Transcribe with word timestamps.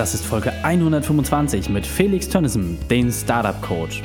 Das 0.00 0.14
ist 0.14 0.24
Folge 0.24 0.50
125 0.64 1.68
mit 1.68 1.86
Felix 1.86 2.26
Tönnissen, 2.26 2.78
den 2.88 3.12
Startup 3.12 3.60
Coach. 3.60 4.02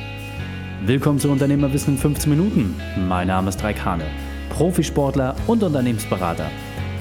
Willkommen 0.84 1.18
zu 1.18 1.30
Unternehmerwissen 1.30 1.94
in 1.94 1.98
15 1.98 2.28
Minuten. 2.28 2.76
Mein 3.08 3.28
Name 3.28 3.48
ist 3.48 3.64
Raik 3.64 3.82
Hane, 3.82 4.04
Profisportler 4.50 5.34
und 5.46 5.62
Unternehmensberater. 5.62 6.50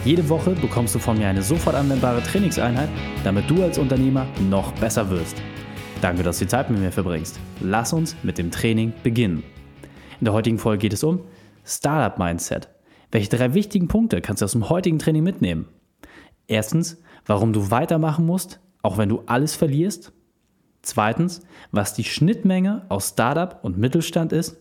Jede 0.06 0.30
Woche 0.30 0.52
bekommst 0.52 0.96
du 0.96 1.00
von 1.00 1.18
mir 1.18 1.28
eine 1.28 1.44
sofort 1.44 1.76
anwendbare 1.76 2.24
Trainingseinheit, 2.24 2.88
damit 3.26 3.50
du 3.50 3.62
als 3.64 3.78
Unternehmer 3.78 4.28
noch 4.50 4.72
besser 4.76 5.10
wirst. 5.10 5.36
Danke, 6.00 6.24
dass 6.24 6.40
du 6.40 6.46
die 6.46 6.52
Zeit 6.52 6.70
mit 6.70 6.80
mir 6.80 6.94
verbringst. 6.94 7.38
Lass 7.60 7.92
uns 7.92 8.16
mit 8.24 8.38
dem 8.38 8.50
Training 8.50 8.94
beginnen. 9.04 9.44
In 10.22 10.24
der 10.24 10.34
heutigen 10.34 10.58
Folge 10.58 10.84
geht 10.84 10.94
es 10.94 11.04
um 11.04 11.20
Startup 11.66 12.18
Mindset. 12.18 12.70
Welche 13.12 13.28
drei 13.28 13.54
wichtigen 13.54 13.90
Punkte 13.90 14.22
kannst 14.22 14.42
du 14.42 14.46
aus 14.46 14.54
dem 14.54 14.70
heutigen 14.70 15.00
Training 15.00 15.24
mitnehmen? 15.24 15.66
Erstens, 16.48 17.02
warum 17.26 17.52
du 17.52 17.72
weitermachen 17.72 18.26
musst, 18.26 18.62
auch 18.86 19.00
wenn 19.00 19.10
du 19.10 19.24
alles 19.26 19.56
verlierst. 19.56 20.14
Zweitens, 20.84 21.42
was 21.72 21.96
die 21.96 22.04
Schnittmenge 22.04 22.86
aus 22.90 23.10
Startup 23.10 23.58
und 23.64 23.80
Mittelstand 23.80 24.32
ist. 24.32 24.58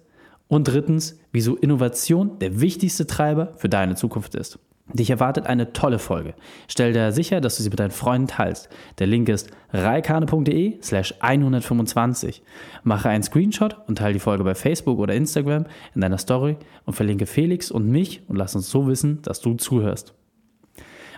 Und 0.49 0.65
drittens, 0.65 1.19
wieso 1.33 1.57
Innovation 1.57 2.39
der 2.39 2.61
wichtigste 2.61 3.07
Treiber 3.07 3.53
für 3.57 3.69
deine 3.69 3.97
Zukunft 3.97 4.35
ist. 4.35 4.59
Dich 4.93 5.11
erwartet 5.11 5.47
eine 5.47 5.73
tolle 5.73 5.99
Folge. 5.99 6.35
Stell 6.69 6.93
dir 6.93 7.13
sicher, 7.13 7.41
dass 7.41 7.57
du 7.57 7.63
sie 7.63 7.71
mit 7.71 7.81
deinen 7.81 7.91
Freunden 7.91 8.29
teilst. 8.29 8.69
Der 8.99 9.07
Link 9.07 9.29
ist 9.29 9.51
reikane.de 9.73 10.81
slash 10.83 11.15
125. 11.21 12.43
Mache 12.83 13.09
einen 13.09 13.23
Screenshot 13.23 13.77
und 13.87 13.99
teile 13.99 14.15
die 14.15 14.21
Folge 14.21 14.45
bei 14.45 14.55
Facebook 14.55 14.99
oder 14.99 15.15
Instagram 15.15 15.67
in 15.95 16.01
deiner 16.01 16.19
Story 16.19 16.57
und 16.85 16.95
verlinke 16.95 17.27
Felix 17.27 17.71
und 17.71 17.89
mich 17.89 18.23
und 18.29 18.37
lass 18.37 18.55
uns 18.55 18.71
so 18.71 18.87
wissen, 18.87 19.21
dass 19.23 19.41
du 19.41 19.55
zuhörst. 19.55 20.15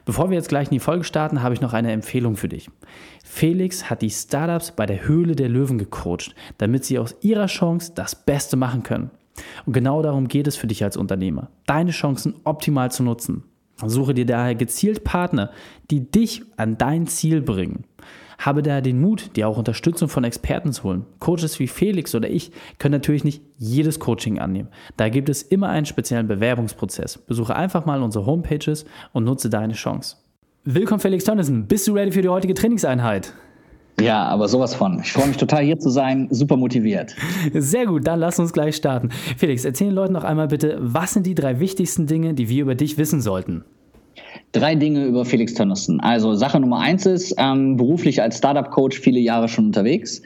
Bevor 0.07 0.31
wir 0.31 0.37
jetzt 0.37 0.49
gleich 0.49 0.69
in 0.69 0.75
die 0.75 0.81
Folge 0.81 1.03
starten, 1.03 1.43
habe 1.43 1.53
ich 1.53 1.61
noch 1.61 1.73
eine 1.73 1.91
Empfehlung 1.91 2.37
für 2.37 2.49
dich. 2.49 2.71
Felix 3.25 3.91
hat 3.91 4.03
die 4.03 4.11
Startups 4.11 4.71
bei 4.71 4.87
der 4.87 5.07
Höhle 5.07 5.35
der 5.35 5.49
Löwen 5.49 5.79
gecoacht, 5.79 6.35
damit 6.59 6.85
sie 6.85 7.01
aus 7.01 7.17
ihrer 7.23 7.47
Chance 7.47 7.93
das 7.93 8.15
Beste 8.15 8.57
machen 8.57 8.85
können. 8.85 9.11
Und 9.67 9.73
genau 9.73 10.03
darum 10.03 10.29
geht 10.29 10.47
es 10.47 10.57
für 10.57 10.69
dich 10.69 10.85
als 10.85 10.97
Unternehmer, 10.97 11.51
deine 11.67 11.91
Chancen 11.91 12.37
optimal 12.45 12.93
zu 12.93 13.03
nutzen. 13.03 13.43
Suche 13.85 14.15
dir 14.15 14.27
daher 14.27 14.55
gezielt 14.55 15.03
Partner, 15.03 15.51
die 15.91 16.09
dich 16.09 16.43
an 16.57 16.79
dein 16.79 17.09
Ziel 17.09 17.43
bringen. 17.43 17.85
Habe 18.39 18.63
daher 18.63 18.83
den 18.83 19.01
Mut, 19.01 19.37
dir 19.37 19.49
auch 19.49 19.59
Unterstützung 19.59 20.09
von 20.09 20.25
Experten 20.25 20.73
zu 20.73 20.85
holen. 20.85 21.07
Coaches 21.19 21.59
wie 21.59 21.67
Felix 21.67 22.15
oder 22.15 22.31
ich 22.31 22.53
können 22.79 22.93
natürlich 22.93 23.25
nicht 23.25 23.43
jedes 23.59 23.99
Coaching 24.01 24.39
annehmen. 24.39 24.69
Da 24.97 25.09
gibt 25.09 25.29
es 25.29 25.43
immer 25.43 25.69
einen 25.69 25.87
speziellen 25.87 26.29
Bewerbungsprozess. 26.29 27.19
Besuche 27.19 27.57
einfach 27.57 27.87
mal 27.87 28.03
unsere 28.03 28.27
Homepages 28.27 28.85
und 29.13 29.25
nutze 29.25 29.51
deine 29.51 29.75
Chance. 29.75 30.17
Willkommen 30.65 31.01
Felix 31.01 31.25
Tönnissen. 31.25 31.67
Bist 31.67 31.87
du 31.87 31.93
ready 31.93 32.13
für 32.13 32.23
die 32.23 32.29
heutige 32.29 32.55
Trainingseinheit? 32.55 33.33
Ja, 34.01 34.25
aber 34.25 34.47
sowas 34.49 34.75
von. 34.75 35.01
Ich 35.01 35.13
freue 35.13 35.29
mich 35.29 35.37
total 35.39 35.65
hier 35.65 35.79
zu 35.79 35.89
sein, 35.89 36.29
super 36.31 36.57
motiviert. 36.57 37.15
Sehr 37.55 37.87
gut, 37.87 38.07
dann 38.07 38.21
lass 38.21 38.39
uns 38.39 38.53
gleich 38.53 38.77
starten. 38.77 39.11
Felix, 39.39 39.65
erzähl 39.65 39.89
den 39.89 39.95
Leuten 39.95 40.13
noch 40.13 40.25
einmal 40.25 40.49
bitte, 40.49 40.77
was 40.81 41.13
sind 41.13 41.27
die 41.27 41.35
drei 41.35 41.61
wichtigsten 41.61 42.07
Dinge, 42.07 42.35
die 42.35 42.49
wir 42.49 42.63
über 42.63 42.75
dich 42.75 42.99
wissen 42.99 43.21
sollten? 43.23 43.65
Drei 44.53 44.75
Dinge 44.75 45.05
über 45.05 45.27
Felix 45.27 45.53
Tönnissen. 45.53 46.01
Also 46.01 46.35
Sache 46.35 46.59
Nummer 46.59 46.79
eins 46.79 47.05
ist, 47.05 47.35
ähm, 47.37 47.77
beruflich 47.77 48.23
als 48.23 48.39
Startup-Coach 48.39 48.99
viele 48.99 49.19
Jahre 49.19 49.49
schon 49.49 49.67
unterwegs. 49.67 50.23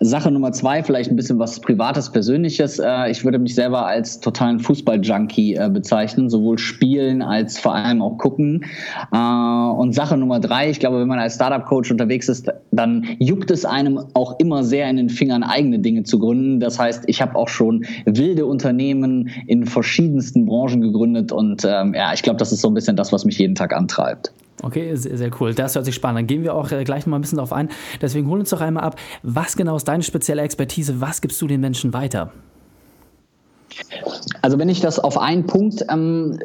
Sache 0.00 0.30
Nummer 0.30 0.52
zwei, 0.52 0.82
vielleicht 0.82 1.10
ein 1.10 1.16
bisschen 1.16 1.38
was 1.38 1.58
Privates, 1.60 2.12
Persönliches. 2.12 2.78
Äh, 2.78 3.10
ich 3.10 3.24
würde 3.24 3.38
mich 3.38 3.54
selber 3.54 3.86
als 3.86 4.20
totalen 4.20 4.58
Fußball-Junkie 4.58 5.54
äh, 5.54 5.70
bezeichnen, 5.72 6.28
sowohl 6.28 6.58
spielen 6.58 7.22
als 7.22 7.58
vor 7.58 7.74
allem 7.74 8.02
auch 8.02 8.18
gucken. 8.18 8.66
Äh, 9.12 9.16
und 9.16 9.94
Sache 9.94 10.18
Nummer 10.18 10.40
drei, 10.40 10.68
ich 10.68 10.78
glaube, 10.78 11.00
wenn 11.00 11.08
man 11.08 11.18
als 11.18 11.36
Startup-Coach 11.36 11.90
unterwegs 11.90 12.28
ist, 12.28 12.50
dann 12.72 13.06
juckt 13.18 13.50
es 13.50 13.64
einem 13.64 13.98
auch 14.12 14.38
immer 14.40 14.62
sehr 14.62 14.90
in 14.90 14.96
den 14.96 15.08
Fingern, 15.08 15.42
eigene 15.42 15.78
Dinge 15.78 16.02
zu 16.02 16.18
gründen. 16.18 16.60
Das 16.60 16.78
heißt, 16.78 17.04
ich 17.06 17.22
habe 17.22 17.34
auch 17.34 17.48
schon 17.48 17.86
wilde 18.04 18.44
Unternehmen 18.44 19.30
in 19.46 19.64
verschiedensten 19.64 20.44
Branchen 20.44 20.82
gegründet 20.82 21.32
und 21.32 21.64
ähm, 21.64 21.94
ja, 21.94 22.12
ich 22.12 22.22
glaube, 22.22 22.38
das 22.38 22.52
ist 22.52 22.60
so 22.60 22.68
ein 22.68 22.74
bisschen 22.74 22.96
das, 22.96 23.10
was 23.10 23.24
mich 23.24 23.38
jeden 23.38 23.54
Tag 23.54 23.59
antreibt. 23.68 24.32
Okay, 24.62 24.94
sehr, 24.94 25.16
sehr 25.16 25.30
cool. 25.40 25.54
Das 25.54 25.74
hört 25.74 25.84
sich 25.84 25.94
spannend 25.94 26.18
an. 26.18 26.24
Dann 26.24 26.26
gehen 26.26 26.42
wir 26.42 26.54
auch 26.54 26.70
äh, 26.70 26.84
gleich 26.84 27.06
noch 27.06 27.12
mal 27.12 27.18
ein 27.18 27.22
bisschen 27.22 27.36
darauf 27.36 27.52
ein. 27.52 27.68
Deswegen 28.00 28.28
hol 28.28 28.40
uns 28.40 28.50
doch 28.50 28.60
einmal 28.60 28.84
ab, 28.84 28.96
was 29.22 29.56
genau 29.56 29.76
ist 29.76 29.88
deine 29.88 30.02
spezielle 30.02 30.42
Expertise? 30.42 31.00
Was 31.00 31.20
gibst 31.20 31.40
du 31.40 31.46
den 31.46 31.60
Menschen 31.60 31.92
weiter? 31.92 32.32
Also 34.42 34.58
wenn 34.58 34.68
ich 34.68 34.80
das 34.80 34.98
auf 34.98 35.18
einen 35.18 35.46
Punkt 35.46 35.84
ähm, 35.90 36.38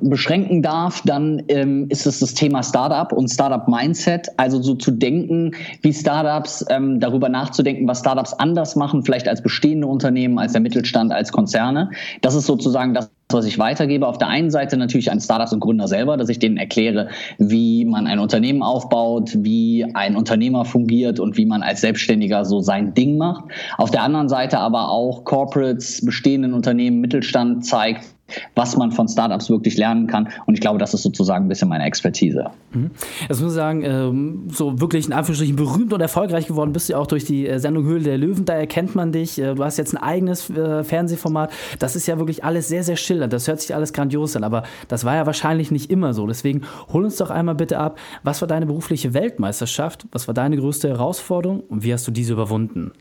beschränken 0.00 0.62
darf, 0.62 1.02
dann 1.04 1.42
ähm, 1.48 1.86
ist 1.88 2.06
es 2.06 2.20
das 2.20 2.34
Thema 2.34 2.62
Startup 2.62 3.12
und 3.12 3.28
Startup 3.28 3.66
Mindset. 3.68 4.28
Also 4.36 4.60
so 4.60 4.74
zu 4.74 4.90
denken, 4.90 5.52
wie 5.82 5.92
Startups, 5.92 6.64
ähm, 6.70 7.00
darüber 7.00 7.28
nachzudenken, 7.28 7.86
was 7.88 8.00
Startups 8.00 8.32
anders 8.34 8.76
machen, 8.76 9.04
vielleicht 9.04 9.28
als 9.28 9.42
bestehende 9.42 9.86
Unternehmen, 9.86 10.38
als 10.38 10.52
der 10.52 10.60
Mittelstand, 10.60 11.12
als 11.12 11.32
Konzerne. 11.32 11.90
Das 12.20 12.34
ist 12.34 12.46
sozusagen 12.46 12.94
das, 12.94 13.10
was 13.28 13.44
ich 13.44 13.58
weitergebe. 13.58 14.06
Auf 14.06 14.18
der 14.18 14.28
einen 14.28 14.50
Seite 14.50 14.76
natürlich 14.76 15.10
an 15.10 15.20
Startups 15.20 15.52
und 15.52 15.60
Gründer 15.60 15.88
selber, 15.88 16.16
dass 16.16 16.28
ich 16.28 16.38
denen 16.38 16.56
erkläre, 16.56 17.08
wie 17.38 17.84
man 17.84 18.06
ein 18.06 18.18
Unternehmen 18.18 18.62
aufbaut, 18.62 19.32
wie 19.36 19.84
ein 19.94 20.16
Unternehmer 20.16 20.64
fungiert 20.64 21.18
und 21.18 21.36
wie 21.36 21.46
man 21.46 21.62
als 21.62 21.80
Selbstständiger 21.80 22.44
so 22.44 22.60
sein 22.60 22.94
Ding 22.94 23.16
macht. 23.16 23.44
Auf 23.78 23.90
der 23.90 24.02
anderen 24.02 24.28
Seite 24.28 24.58
aber 24.58 24.90
auch 24.90 25.24
Corporates, 25.24 26.04
bestehenden 26.04 26.54
Unternehmen, 26.54 27.00
Mittelstand 27.00 27.64
zeigt, 27.64 28.15
was 28.54 28.76
man 28.76 28.92
von 28.92 29.08
Startups 29.08 29.50
wirklich 29.50 29.76
lernen 29.76 30.06
kann. 30.06 30.28
Und 30.46 30.54
ich 30.54 30.60
glaube, 30.60 30.78
das 30.78 30.94
ist 30.94 31.02
sozusagen 31.02 31.46
ein 31.46 31.48
bisschen 31.48 31.68
meine 31.68 31.84
Expertise. 31.84 32.50
Mhm. 32.72 32.90
Das 33.28 33.40
muss 33.40 33.52
ich 33.52 33.56
sagen, 33.56 33.82
ähm, 33.84 34.48
so 34.50 34.80
wirklich 34.80 35.06
in 35.06 35.12
Anführungsstrichen 35.12 35.56
berühmt 35.56 35.92
und 35.92 36.00
erfolgreich 36.00 36.46
geworden 36.46 36.72
bist 36.72 36.88
du 36.88 36.96
auch 36.96 37.06
durch 37.06 37.24
die 37.24 37.46
äh, 37.46 37.58
Sendung 37.58 37.84
Höhle 37.84 38.04
der 38.04 38.18
Löwen. 38.18 38.44
Da 38.44 38.54
erkennt 38.54 38.94
man 38.94 39.12
dich. 39.12 39.38
Äh, 39.38 39.54
du 39.54 39.64
hast 39.64 39.76
jetzt 39.76 39.94
ein 39.94 40.02
eigenes 40.02 40.50
äh, 40.50 40.82
Fernsehformat. 40.84 41.50
Das 41.78 41.96
ist 41.96 42.06
ja 42.06 42.18
wirklich 42.18 42.44
alles 42.44 42.68
sehr, 42.68 42.82
sehr 42.82 42.96
schillernd. 42.96 43.32
Das 43.32 43.48
hört 43.48 43.60
sich 43.60 43.74
alles 43.74 43.92
grandios 43.92 44.36
an. 44.36 44.44
Aber 44.44 44.64
das 44.88 45.04
war 45.04 45.14
ja 45.14 45.26
wahrscheinlich 45.26 45.70
nicht 45.70 45.90
immer 45.90 46.14
so. 46.14 46.26
Deswegen 46.26 46.62
hol 46.92 47.04
uns 47.04 47.16
doch 47.16 47.30
einmal 47.30 47.54
bitte 47.54 47.78
ab. 47.78 47.98
Was 48.22 48.40
war 48.40 48.48
deine 48.48 48.66
berufliche 48.66 49.14
Weltmeisterschaft? 49.14 50.06
Was 50.12 50.26
war 50.26 50.34
deine 50.34 50.56
größte 50.56 50.88
Herausforderung? 50.88 51.60
Und 51.60 51.84
wie 51.84 51.92
hast 51.92 52.06
du 52.06 52.10
diese 52.10 52.32
überwunden? 52.32 52.92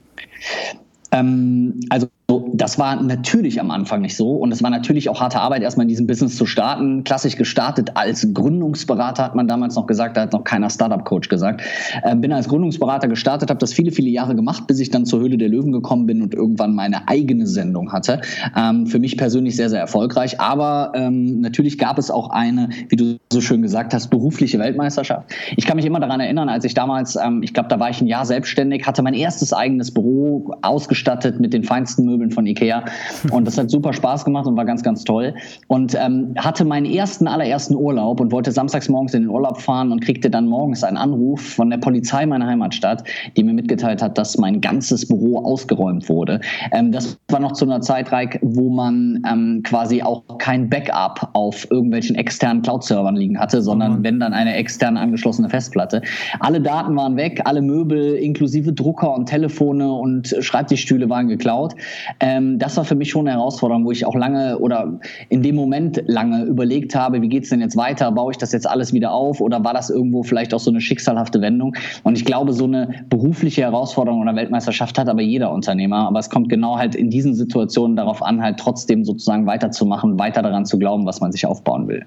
Ähm, 1.11 1.79
also 1.89 2.07
das 2.53 2.79
war 2.79 3.01
natürlich 3.01 3.59
am 3.59 3.71
Anfang 3.71 4.01
nicht 4.01 4.15
so 4.15 4.31
und 4.35 4.51
es 4.51 4.63
war 4.63 4.69
natürlich 4.69 5.09
auch 5.09 5.21
harte 5.21 5.39
Arbeit, 5.39 5.61
erstmal 5.61 5.85
in 5.85 5.89
diesem 5.89 6.07
Business 6.07 6.35
zu 6.35 6.45
starten. 6.45 7.03
Klassisch 7.03 7.35
gestartet 7.35 7.91
als 7.95 8.27
Gründungsberater, 8.33 9.23
hat 9.23 9.35
man 9.35 9.47
damals 9.47 9.75
noch 9.75 9.87
gesagt, 9.87 10.17
da 10.17 10.21
hat 10.21 10.33
noch 10.33 10.43
keiner 10.43 10.69
Startup-Coach 10.69 11.29
gesagt. 11.29 11.61
Ähm, 12.03 12.21
bin 12.21 12.31
als 12.33 12.47
Gründungsberater 12.47 13.07
gestartet, 13.07 13.49
habe 13.49 13.59
das 13.59 13.73
viele, 13.73 13.91
viele 13.91 14.09
Jahre 14.09 14.35
gemacht, 14.35 14.67
bis 14.67 14.79
ich 14.79 14.89
dann 14.89 15.05
zur 15.05 15.19
Höhle 15.19 15.37
der 15.37 15.49
Löwen 15.49 15.71
gekommen 15.71 16.05
bin 16.05 16.21
und 16.21 16.33
irgendwann 16.33 16.75
meine 16.75 17.07
eigene 17.07 17.47
Sendung 17.47 17.91
hatte. 17.91 18.21
Ähm, 18.55 18.87
für 18.87 18.99
mich 18.99 19.17
persönlich 19.17 19.55
sehr, 19.55 19.69
sehr 19.69 19.79
erfolgreich, 19.79 20.39
aber 20.39 20.91
ähm, 20.95 21.41
natürlich 21.41 21.77
gab 21.77 21.97
es 21.97 22.11
auch 22.11 22.29
eine, 22.29 22.69
wie 22.89 22.95
du 22.95 23.17
so 23.31 23.41
schön 23.41 23.61
gesagt 23.61 23.93
hast, 23.93 24.09
berufliche 24.09 24.59
Weltmeisterschaft. 24.59 25.33
Ich 25.57 25.65
kann 25.65 25.77
mich 25.77 25.85
immer 25.85 25.99
daran 25.99 26.19
erinnern, 26.19 26.49
als 26.49 26.65
ich 26.65 26.73
damals, 26.73 27.15
ähm, 27.15 27.43
ich 27.43 27.53
glaube, 27.53 27.69
da 27.69 27.79
war 27.79 27.89
ich 27.89 28.01
ein 28.01 28.07
Jahr 28.07 28.25
selbstständig, 28.25 28.85
hatte 28.85 29.01
mein 29.01 29.13
erstes 29.13 29.53
eigenes 29.53 29.91
Büro 29.91 30.55
ausgestattet 30.61 31.39
mit 31.39 31.53
den 31.53 31.63
feinsten 31.63 32.05
Möbeln 32.05 32.24
von 32.31 32.45
Ikea. 32.45 32.85
Und 33.31 33.45
das 33.45 33.57
hat 33.57 33.69
super 33.69 33.93
Spaß 33.93 34.25
gemacht 34.25 34.47
und 34.47 34.57
war 34.57 34.65
ganz, 34.65 34.83
ganz 34.83 35.03
toll. 35.03 35.33
Und 35.67 35.95
ähm, 35.95 36.33
hatte 36.37 36.65
meinen 36.65 36.85
ersten, 36.85 37.27
allerersten 37.27 37.75
Urlaub 37.75 38.19
und 38.19 38.31
wollte 38.31 38.51
samstags 38.51 38.89
morgens 38.89 39.13
in 39.13 39.23
den 39.23 39.29
Urlaub 39.29 39.61
fahren 39.61 39.91
und 39.91 40.01
kriegte 40.01 40.29
dann 40.29 40.47
morgens 40.47 40.83
einen 40.83 40.97
Anruf 40.97 41.41
von 41.41 41.69
der 41.69 41.77
Polizei 41.77 42.25
meiner 42.25 42.47
Heimatstadt, 42.47 43.03
die 43.37 43.43
mir 43.43 43.53
mitgeteilt 43.53 44.01
hat, 44.01 44.17
dass 44.17 44.37
mein 44.37 44.61
ganzes 44.61 45.07
Büro 45.07 45.39
ausgeräumt 45.39 46.09
wurde. 46.09 46.41
Ähm, 46.71 46.91
das 46.91 47.17
war 47.29 47.39
noch 47.39 47.53
zu 47.53 47.65
einer 47.65 47.81
Zeit, 47.81 48.11
Reik, 48.11 48.39
wo 48.41 48.69
man 48.69 49.23
ähm, 49.29 49.61
quasi 49.63 50.01
auch 50.01 50.23
kein 50.37 50.69
Backup 50.69 51.29
auf 51.33 51.69
irgendwelchen 51.69 52.15
externen 52.15 52.61
Cloud-Servern 52.61 53.15
liegen 53.15 53.39
hatte, 53.39 53.61
sondern 53.61 53.99
mhm. 53.99 54.03
wenn 54.03 54.19
dann 54.19 54.33
eine 54.33 54.55
extern 54.55 54.97
angeschlossene 54.97 55.49
Festplatte. 55.49 56.01
Alle 56.39 56.61
Daten 56.61 56.95
waren 56.95 57.17
weg, 57.17 57.41
alle 57.45 57.61
Möbel 57.61 58.15
inklusive 58.15 58.73
Drucker 58.73 59.13
und 59.13 59.27
Telefone 59.27 59.91
und 59.91 60.35
Schreibtischstühle 60.39 61.09
waren 61.09 61.27
geklaut. 61.27 61.75
Ähm, 62.19 62.59
das 62.59 62.77
war 62.77 62.85
für 62.85 62.95
mich 62.95 63.09
schon 63.09 63.27
eine 63.27 63.37
Herausforderung, 63.37 63.85
wo 63.85 63.91
ich 63.91 64.05
auch 64.05 64.15
lange 64.15 64.57
oder 64.59 64.99
in 65.29 65.43
dem 65.43 65.55
Moment 65.55 66.01
lange 66.07 66.43
überlegt 66.43 66.95
habe, 66.95 67.21
wie 67.21 67.29
geht 67.29 67.43
es 67.43 67.49
denn 67.49 67.61
jetzt 67.61 67.75
weiter? 67.75 68.11
Baue 68.11 68.31
ich 68.31 68.37
das 68.37 68.51
jetzt 68.51 68.67
alles 68.67 68.93
wieder 68.93 69.11
auf 69.11 69.41
oder 69.41 69.63
war 69.63 69.73
das 69.73 69.89
irgendwo 69.89 70.23
vielleicht 70.23 70.53
auch 70.53 70.59
so 70.59 70.71
eine 70.71 70.81
schicksalhafte 70.81 71.41
Wendung? 71.41 71.75
Und 72.03 72.17
ich 72.17 72.25
glaube, 72.25 72.53
so 72.53 72.65
eine 72.65 73.05
berufliche 73.09 73.61
Herausforderung 73.61 74.21
oder 74.21 74.35
Weltmeisterschaft 74.35 74.97
hat 74.97 75.09
aber 75.09 75.21
jeder 75.21 75.51
Unternehmer. 75.51 76.07
Aber 76.07 76.19
es 76.19 76.29
kommt 76.29 76.49
genau 76.49 76.77
halt 76.77 76.95
in 76.95 77.09
diesen 77.09 77.33
Situationen 77.33 77.95
darauf 77.95 78.21
an, 78.21 78.41
halt 78.41 78.57
trotzdem 78.59 79.03
sozusagen 79.03 79.45
weiterzumachen, 79.45 80.17
weiter 80.19 80.41
daran 80.41 80.65
zu 80.65 80.79
glauben, 80.79 81.05
was 81.05 81.21
man 81.21 81.31
sich 81.31 81.45
aufbauen 81.45 81.87
will. 81.87 82.05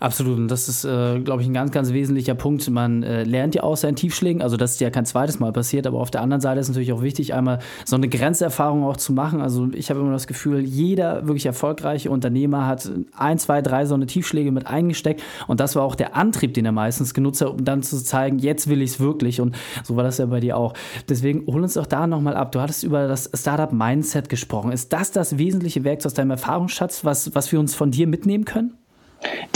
Absolut. 0.00 0.38
Und 0.38 0.48
das 0.48 0.68
ist, 0.68 0.84
äh, 0.84 1.20
glaube 1.20 1.42
ich, 1.42 1.48
ein 1.48 1.54
ganz, 1.54 1.70
ganz 1.70 1.92
wesentlicher 1.92 2.34
Punkt. 2.34 2.68
Man 2.70 3.02
äh, 3.02 3.24
lernt 3.24 3.54
ja 3.54 3.62
aus 3.62 3.82
seinen 3.82 3.96
Tiefschlägen. 3.96 4.42
Also, 4.42 4.56
das 4.56 4.72
ist 4.72 4.80
ja 4.80 4.90
kein 4.90 5.06
zweites 5.06 5.40
Mal 5.40 5.52
passiert. 5.52 5.86
Aber 5.86 5.98
auf 5.98 6.10
der 6.10 6.22
anderen 6.22 6.40
Seite 6.40 6.60
ist 6.60 6.68
natürlich 6.68 6.92
auch 6.92 7.02
wichtig, 7.02 7.34
einmal 7.34 7.58
so 7.84 7.96
eine 7.96 8.08
Grenzerfahrung 8.08 8.84
auch 8.84 8.96
zu 8.96 9.12
machen. 9.12 9.40
Also, 9.40 9.68
ich 9.72 9.90
habe 9.90 10.00
immer 10.00 10.12
das 10.12 10.26
Gefühl, 10.26 10.60
jeder 10.60 11.26
wirklich 11.26 11.46
erfolgreiche 11.46 12.10
Unternehmer 12.10 12.66
hat 12.66 12.90
ein, 13.16 13.38
zwei, 13.38 13.62
drei 13.62 13.86
so 13.86 13.94
eine 13.94 14.06
Tiefschläge 14.06 14.52
mit 14.52 14.66
eingesteckt. 14.66 15.22
Und 15.46 15.60
das 15.60 15.76
war 15.76 15.82
auch 15.82 15.94
der 15.94 16.16
Antrieb, 16.16 16.54
den 16.54 16.64
er 16.64 16.72
meistens 16.72 17.14
genutzt 17.14 17.40
hat, 17.40 17.48
um 17.48 17.64
dann 17.64 17.82
zu 17.82 18.02
zeigen, 18.02 18.38
jetzt 18.38 18.68
will 18.68 18.82
ich 18.82 18.90
es 18.90 19.00
wirklich. 19.00 19.40
Und 19.40 19.56
so 19.82 19.96
war 19.96 20.04
das 20.04 20.18
ja 20.18 20.26
bei 20.26 20.40
dir 20.40 20.56
auch. 20.56 20.74
Deswegen 21.08 21.46
hol 21.46 21.62
uns 21.62 21.74
doch 21.74 21.86
da 21.86 22.06
nochmal 22.06 22.36
ab. 22.36 22.52
Du 22.52 22.60
hattest 22.60 22.84
über 22.84 23.08
das 23.08 23.30
Startup-Mindset 23.34 24.28
gesprochen. 24.28 24.72
Ist 24.72 24.92
das 24.92 25.10
das 25.10 25.38
wesentliche 25.38 25.84
Werkzeug 25.84 26.04
aus 26.04 26.14
deinem 26.14 26.32
Erfahrungsschatz, 26.32 27.04
was, 27.04 27.34
was 27.34 27.50
wir 27.50 27.58
uns 27.58 27.74
von 27.74 27.90
dir 27.90 28.06
mitnehmen 28.06 28.44
können? 28.44 28.74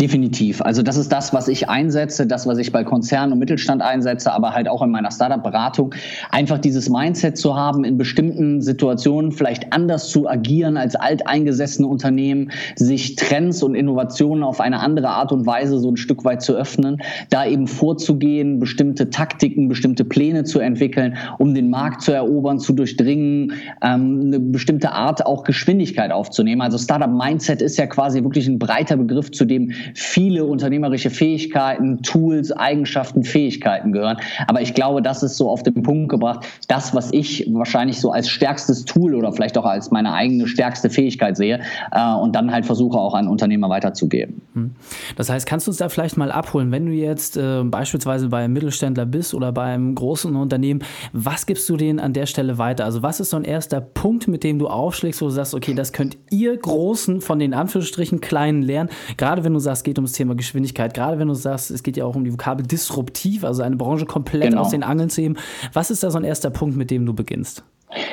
Definitiv. 0.01 0.63
Also 0.63 0.83
das 0.83 0.97
ist 0.97 1.11
das, 1.11 1.33
was 1.33 1.49
ich 1.49 1.69
einsetze, 1.69 2.27
das, 2.27 2.47
was 2.47 2.59
ich 2.59 2.71
bei 2.71 2.85
Konzernen 2.85 3.33
und 3.33 3.41
Mittelstand 3.41 3.83
einsetze, 3.83 4.33
aber 4.33 4.55
halt 4.55 4.69
auch 4.69 4.81
in 4.83 4.91
meiner 4.91 5.11
Startup-Beratung. 5.11 5.95
Einfach 6.31 6.59
dieses 6.59 6.89
Mindset 6.89 7.37
zu 7.37 7.57
haben, 7.57 7.85
in 7.85 7.99
bestimmten 7.99 8.63
Situationen 8.63 9.33
vielleicht 9.33 9.73
anders 9.73 10.09
zu 10.09 10.29
agieren 10.29 10.77
als 10.77 10.95
alteingesessene 10.95 11.87
Unternehmen, 11.89 12.53
sich 12.77 13.17
Trends 13.17 13.63
und 13.63 13.75
Innovationen 13.75 14.45
auf 14.45 14.61
eine 14.61 14.79
andere 14.81 15.09
Art 15.09 15.33
und 15.33 15.47
Weise 15.47 15.79
so 15.81 15.91
ein 15.91 15.97
Stück 15.97 16.25
weit 16.25 16.43
zu 16.43 16.55
öffnen, 16.55 17.03
da 17.31 17.45
eben 17.45 17.67
vorzugehen, 17.67 18.61
bestimmte 18.61 19.11
Taktiken, 19.11 19.69
bestimmte 19.69 20.05
Pläne 20.05 20.45
zu 20.45 20.61
entwickeln, 20.61 21.17
um 21.39 21.55
den 21.55 21.71
Markt 21.71 22.03
zu 22.03 22.13
erobern, 22.13 22.61
zu 22.61 22.73
durchdringen, 22.73 23.55
ähm, 23.83 24.23
eine 24.27 24.39
bestimmte 24.39 24.93
Art 24.93 25.27
auch 25.27 25.43
Geschwindigkeit 25.43 26.13
aufzunehmen. 26.13 26.63
Also 26.63 26.79
Startup-Mindset 26.79 27.63
ist 27.63 27.77
ja 27.79 27.87
quasi 27.87 28.23
wirklich 28.23 28.47
ein 28.47 28.61
breiter 28.61 28.97
Begriff, 28.97 29.33
zu 29.33 29.45
dem 29.45 29.58
dem 29.59 29.73
viele 29.95 30.45
unternehmerische 30.45 31.11
Fähigkeiten, 31.11 32.03
Tools, 32.03 32.53
Eigenschaften, 32.53 33.25
Fähigkeiten 33.25 33.93
gehören. 33.93 34.19
Aber 34.47 34.61
ich 34.61 34.75
glaube, 34.75 35.03
das 35.03 35.23
ist 35.23 35.37
so 35.37 35.51
auf 35.51 35.63
den 35.63 35.83
Punkt 35.83 36.09
gebracht, 36.09 36.47
das, 36.69 36.95
was 36.95 37.13
ich 37.13 37.49
wahrscheinlich 37.53 38.01
so 38.01 38.13
als 38.13 38.29
stärkstes 38.29 38.85
Tool 38.85 39.15
oder 39.15 39.33
vielleicht 39.33 39.59
auch 39.59 39.65
als 39.65 39.91
meine 39.91 40.13
eigene 40.13 40.47
stärkste 40.47 40.91
Fähigkeit 40.91 41.37
sehe 41.37 41.61
äh, 41.93 42.15
und 42.15 42.35
dann 42.35 42.53
halt 42.53 42.67
versuche 42.67 42.99
auch 42.99 43.15
an 43.15 43.29
Unternehmer 43.29 43.69
weiterzugeben. 43.69 44.43
Hm. 44.55 44.71
Das 45.17 45.31
heißt, 45.31 45.47
kannst 45.47 45.67
du 45.67 45.71
uns 45.71 45.79
da 45.79 45.89
vielleicht 45.89 46.17
mal 46.17 46.31
abholen, 46.31 46.73
wenn 46.73 46.87
du 46.87 46.93
jetzt 46.93 47.37
äh, 47.37 47.63
beispielsweise 47.65 48.29
bei 48.29 48.45
einem 48.45 48.55
Mittelständler 48.55 49.07
bist 49.07 49.35
oder 49.35 49.53
bei 49.53 49.65
einem 49.65 49.95
großen 49.95 50.35
Unternehmen, 50.37 50.81
was 51.13 51.47
gibst 51.47 51.69
du 51.69 51.77
denen 51.77 52.01
an 52.01 52.13
der 52.13 52.27
Stelle 52.27 52.59
weiter? 52.59 52.85
Also 52.85 53.03
was 53.03 53.21
ist 53.21 53.31
so 53.31 53.37
ein 53.37 53.45
erster 53.45 53.81
Punkt, 53.81 54.29
mit 54.29 54.45
dem 54.45 54.59
du 54.59 54.69
aufschlägst, 54.69 55.21
wo 55.21 55.27
du 55.27 55.31
sagst, 55.31 55.55
okay, 55.55 55.75
das 55.75 55.93
könnt 55.93 56.17
ihr 56.31 56.57
Großen 56.57 57.21
von 57.21 57.39
den 57.39 57.55
Anführungsstrichen 57.55 58.21
Kleinen 58.21 58.63
lernen, 58.63 58.91
gerade 59.17 59.38
wenn 59.44 59.49
wenn 59.49 59.55
du 59.55 59.61
sagst, 59.61 59.81
es 59.81 59.85
geht 59.85 59.99
ums 59.99 60.12
Thema 60.12 60.35
Geschwindigkeit, 60.35 60.93
gerade 60.93 61.19
wenn 61.19 61.29
du 61.29 61.32
sagst, 61.35 61.70
es 61.70 61.82
geht 61.82 61.96
ja 61.96 62.05
auch 62.05 62.14
um 62.14 62.23
die 62.23 62.32
Vokabel 62.32 62.67
disruptiv, 62.67 63.44
also 63.44 63.62
eine 63.62 63.76
Branche 63.76 64.05
komplett 64.05 64.50
genau. 64.50 64.61
aus 64.61 64.70
den 64.70 64.82
Angeln 64.82 65.08
zu 65.08 65.23
heben. 65.23 65.37
Was 65.73 65.90
ist 65.90 66.02
da 66.02 66.11
so 66.11 66.19
ein 66.19 66.25
erster 66.25 66.50
Punkt, 66.50 66.76
mit 66.76 66.90
dem 66.90 67.06
du 67.06 67.14
beginnst? 67.14 67.64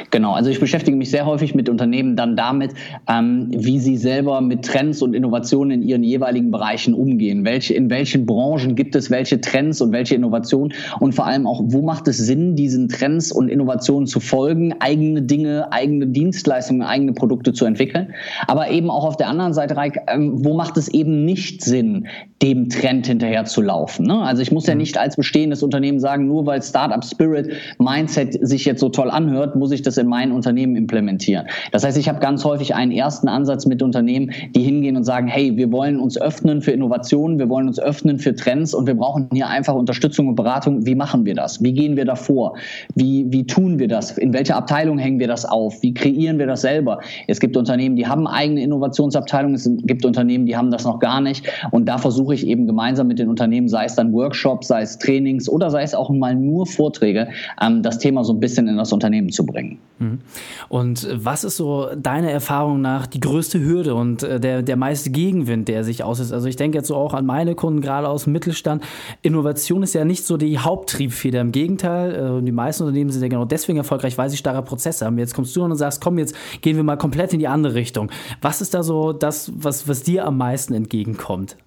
Genau, 0.10 0.34
also 0.34 0.50
ich 0.50 0.60
beschäftige 0.60 0.96
mich 0.96 1.12
sehr 1.12 1.26
häufig 1.26 1.54
mit 1.54 1.68
Unternehmen 1.68 2.16
dann 2.16 2.38
damit, 2.38 2.72
ähm, 3.10 3.50
wie 3.52 3.80
sie 3.80 3.98
selber 3.98 4.40
mit 4.40 4.64
Trends 4.64 5.02
und 5.02 5.14
Innovationen 5.14 5.82
in 5.82 5.88
ihren 5.88 6.04
jeweiligen 6.04 6.50
Bereichen 6.50 6.94
umgehen. 6.94 7.44
Welche, 7.44 7.74
in 7.74 7.90
welchen 7.90 8.26
Branchen 8.26 8.76
gibt 8.76 8.96
es 8.96 9.12
welche 9.12 9.42
Trends 9.42 9.82
und 9.82 9.92
welche 9.92 10.16
Innovationen 10.16 10.74
und 11.02 11.14
vor 11.14 11.26
allem 11.26 11.46
auch, 11.46 11.62
wo 11.66 11.82
macht 11.82 12.08
es 12.08 12.18
Sinn, 12.18 12.56
diesen 12.56 12.88
Trends 12.88 13.34
und 13.34 13.50
Innovationen 13.50 14.08
zu 14.08 14.22
folgen, 14.22 14.74
eigene 14.80 15.22
Dinge, 15.22 15.72
eigene 15.72 16.08
Dienstleistungen, 16.08 16.82
eigene 16.82 17.12
Produkte 17.12 17.52
zu 17.52 17.66
entwickeln. 17.66 18.14
Aber 18.48 18.70
eben 18.70 18.90
auch 18.90 19.04
auf 19.04 19.18
der 19.18 19.28
anderen 19.28 19.54
Seite, 19.54 19.76
Reik, 19.76 20.00
ähm, 20.08 20.46
wo 20.46 20.54
macht 20.54 20.78
es 20.78 20.88
eben 20.88 21.26
nicht 21.26 21.64
Sinn, 21.64 22.08
dem 22.42 22.70
Trend 22.70 23.08
hinterher 23.08 23.46
zu 23.46 23.62
laufen. 23.62 24.06
Ne? 24.06 24.22
Also 24.22 24.42
ich 24.42 24.52
muss 24.52 24.68
ja 24.68 24.74
mhm. 24.76 24.82
nicht 24.82 24.98
als 24.98 25.16
bestehendes 25.16 25.64
Unternehmen 25.64 26.00
sagen, 26.00 26.28
nur 26.28 26.46
weil 26.46 26.62
Startup 26.62 27.04
Spirit 27.04 27.52
Mindset 27.80 28.38
sich 28.48 28.66
jetzt 28.66 28.80
so 28.80 28.90
toll 28.90 29.10
anhört, 29.10 29.56
muss 29.56 29.65
ich 29.72 29.82
das 29.82 29.98
in 29.98 30.08
mein 30.08 30.32
Unternehmen 30.32 30.76
implementieren. 30.76 31.48
Das 31.72 31.84
heißt, 31.84 31.98
ich 31.98 32.10
habe 32.10 32.20
ganz 32.20 32.44
häufig 32.44 32.76
einen 32.76 32.92
ersten 32.92 33.28
Ansatz 33.28 33.66
mit 33.66 33.82
Unternehmen, 33.82 34.32
die 34.56 34.62
hingehen 34.62 34.98
und 34.98 35.04
sagen, 35.04 35.28
hey, 35.28 35.56
wir 35.56 35.72
wollen 35.72 36.00
uns 36.00 36.20
öffnen 36.20 36.62
für 36.62 36.72
Innovationen, 36.72 37.40
wir 37.40 37.50
wollen 37.50 37.68
uns 37.68 37.80
öffnen 37.80 38.20
für 38.20 38.36
Trends 38.36 38.74
und 38.74 38.88
wir 38.88 38.96
brauchen 38.96 39.30
hier 39.34 39.48
einfach 39.48 39.74
Unterstützung 39.74 40.28
und 40.28 40.36
Beratung. 40.36 40.86
Wie 40.86 40.96
machen 40.96 41.26
wir 41.26 41.36
das? 41.36 41.64
Wie 41.64 41.74
gehen 41.74 41.96
wir 41.98 42.06
da 42.06 42.16
vor? 42.16 42.58
Wie, 42.96 43.26
wie 43.30 43.46
tun 43.46 43.80
wir 43.80 43.88
das? 43.88 44.18
In 44.18 44.34
welcher 44.34 44.56
Abteilung 44.56 44.98
hängen 44.98 45.20
wir 45.20 45.28
das 45.28 45.46
auf? 45.46 45.82
Wie 45.82 45.94
kreieren 45.94 46.40
wir 46.40 46.48
das 46.48 46.62
selber? 46.62 47.00
Es 47.28 47.40
gibt 47.40 47.58
Unternehmen, 47.58 47.96
die 47.96 48.08
haben 48.08 48.28
eigene 48.28 48.62
Innovationsabteilungen, 48.62 49.56
es 49.56 49.70
gibt 49.84 50.06
Unternehmen, 50.06 50.46
die 50.46 50.56
haben 50.56 50.72
das 50.72 50.86
noch 50.86 51.00
gar 51.00 51.22
nicht. 51.22 51.46
Und 51.72 51.86
da 51.86 51.98
versuche 51.98 52.34
ich 52.34 52.48
eben 52.48 52.68
gemeinsam 52.68 53.08
mit 53.08 53.20
den 53.20 53.30
Unternehmen, 53.30 53.68
sei 53.68 53.86
es 53.86 53.96
dann 53.96 54.14
Workshops, 54.14 54.68
sei 54.68 54.82
es 54.82 54.98
Trainings 54.98 55.50
oder 55.50 55.70
sei 55.70 55.84
es 55.84 55.94
auch 55.94 56.10
mal 56.10 56.36
nur 56.36 56.66
Vorträge, 56.66 57.30
ähm, 57.62 57.82
das 57.82 58.00
Thema 58.00 58.24
so 58.24 58.34
ein 58.34 58.40
bisschen 58.40 58.68
in 58.68 58.78
das 58.78 58.94
Unternehmen 58.94 59.30
zu 59.30 59.46
bringen. 59.46 59.55
Mhm. 60.00 60.20
Und 60.68 61.08
was 61.14 61.44
ist 61.44 61.58
so 61.58 61.90
deiner 61.96 62.30
Erfahrung 62.30 62.82
nach 62.82 63.08
die 63.08 63.20
größte 63.20 63.60
Hürde 63.60 63.96
und 63.96 64.24
äh, 64.24 64.40
der, 64.40 64.62
der 64.62 64.76
meiste 64.76 65.10
Gegenwind, 65.10 65.68
der 65.68 65.84
sich 65.84 66.04
aussetzt? 66.04 66.34
Also 66.34 66.48
ich 66.48 66.56
denke 66.56 66.78
jetzt 66.78 66.88
so 66.88 66.96
auch 66.96 67.14
an 67.14 67.26
meine 67.26 67.56
Kunden, 67.56 67.82
gerade 67.82 68.10
aus 68.10 68.26
dem 68.26 68.34
Mittelstand. 68.34 68.84
Innovation 69.22 69.84
ist 69.84 69.94
ja 69.94 70.04
nicht 70.04 70.26
so 70.26 70.38
die 70.38 70.60
Haupttriebfeder. 70.60 71.40
Im 71.42 71.52
Gegenteil, 71.52 72.40
äh, 72.40 72.44
die 72.44 72.52
meisten 72.52 72.84
Unternehmen 72.84 73.10
sind 73.10 73.22
ja 73.22 73.30
genau 73.30 73.46
deswegen 73.46 73.78
erfolgreich, 73.78 74.18
weil 74.18 74.30
sie 74.30 74.38
starre 74.38 74.64
Prozesse 74.64 75.06
haben. 75.06 75.18
Jetzt 75.18 75.34
kommst 75.34 75.56
du 75.56 75.64
und 75.64 75.76
sagst, 75.76 76.02
komm, 76.02 76.18
jetzt 76.18 76.36
gehen 76.62 76.76
wir 76.76 76.84
mal 76.84 76.98
komplett 76.98 77.34
in 77.34 77.40
die 77.40 77.48
andere 77.48 77.76
Richtung. 77.76 78.12
Was 78.42 78.62
ist 78.62 78.74
da 78.74 78.84
so 78.84 79.14
das, 79.14 79.52
was, 79.56 79.88
was 79.88 80.04
dir 80.04 80.26
am 80.26 80.38
meisten 80.38 80.74
entgegenkommt? 80.74 81.58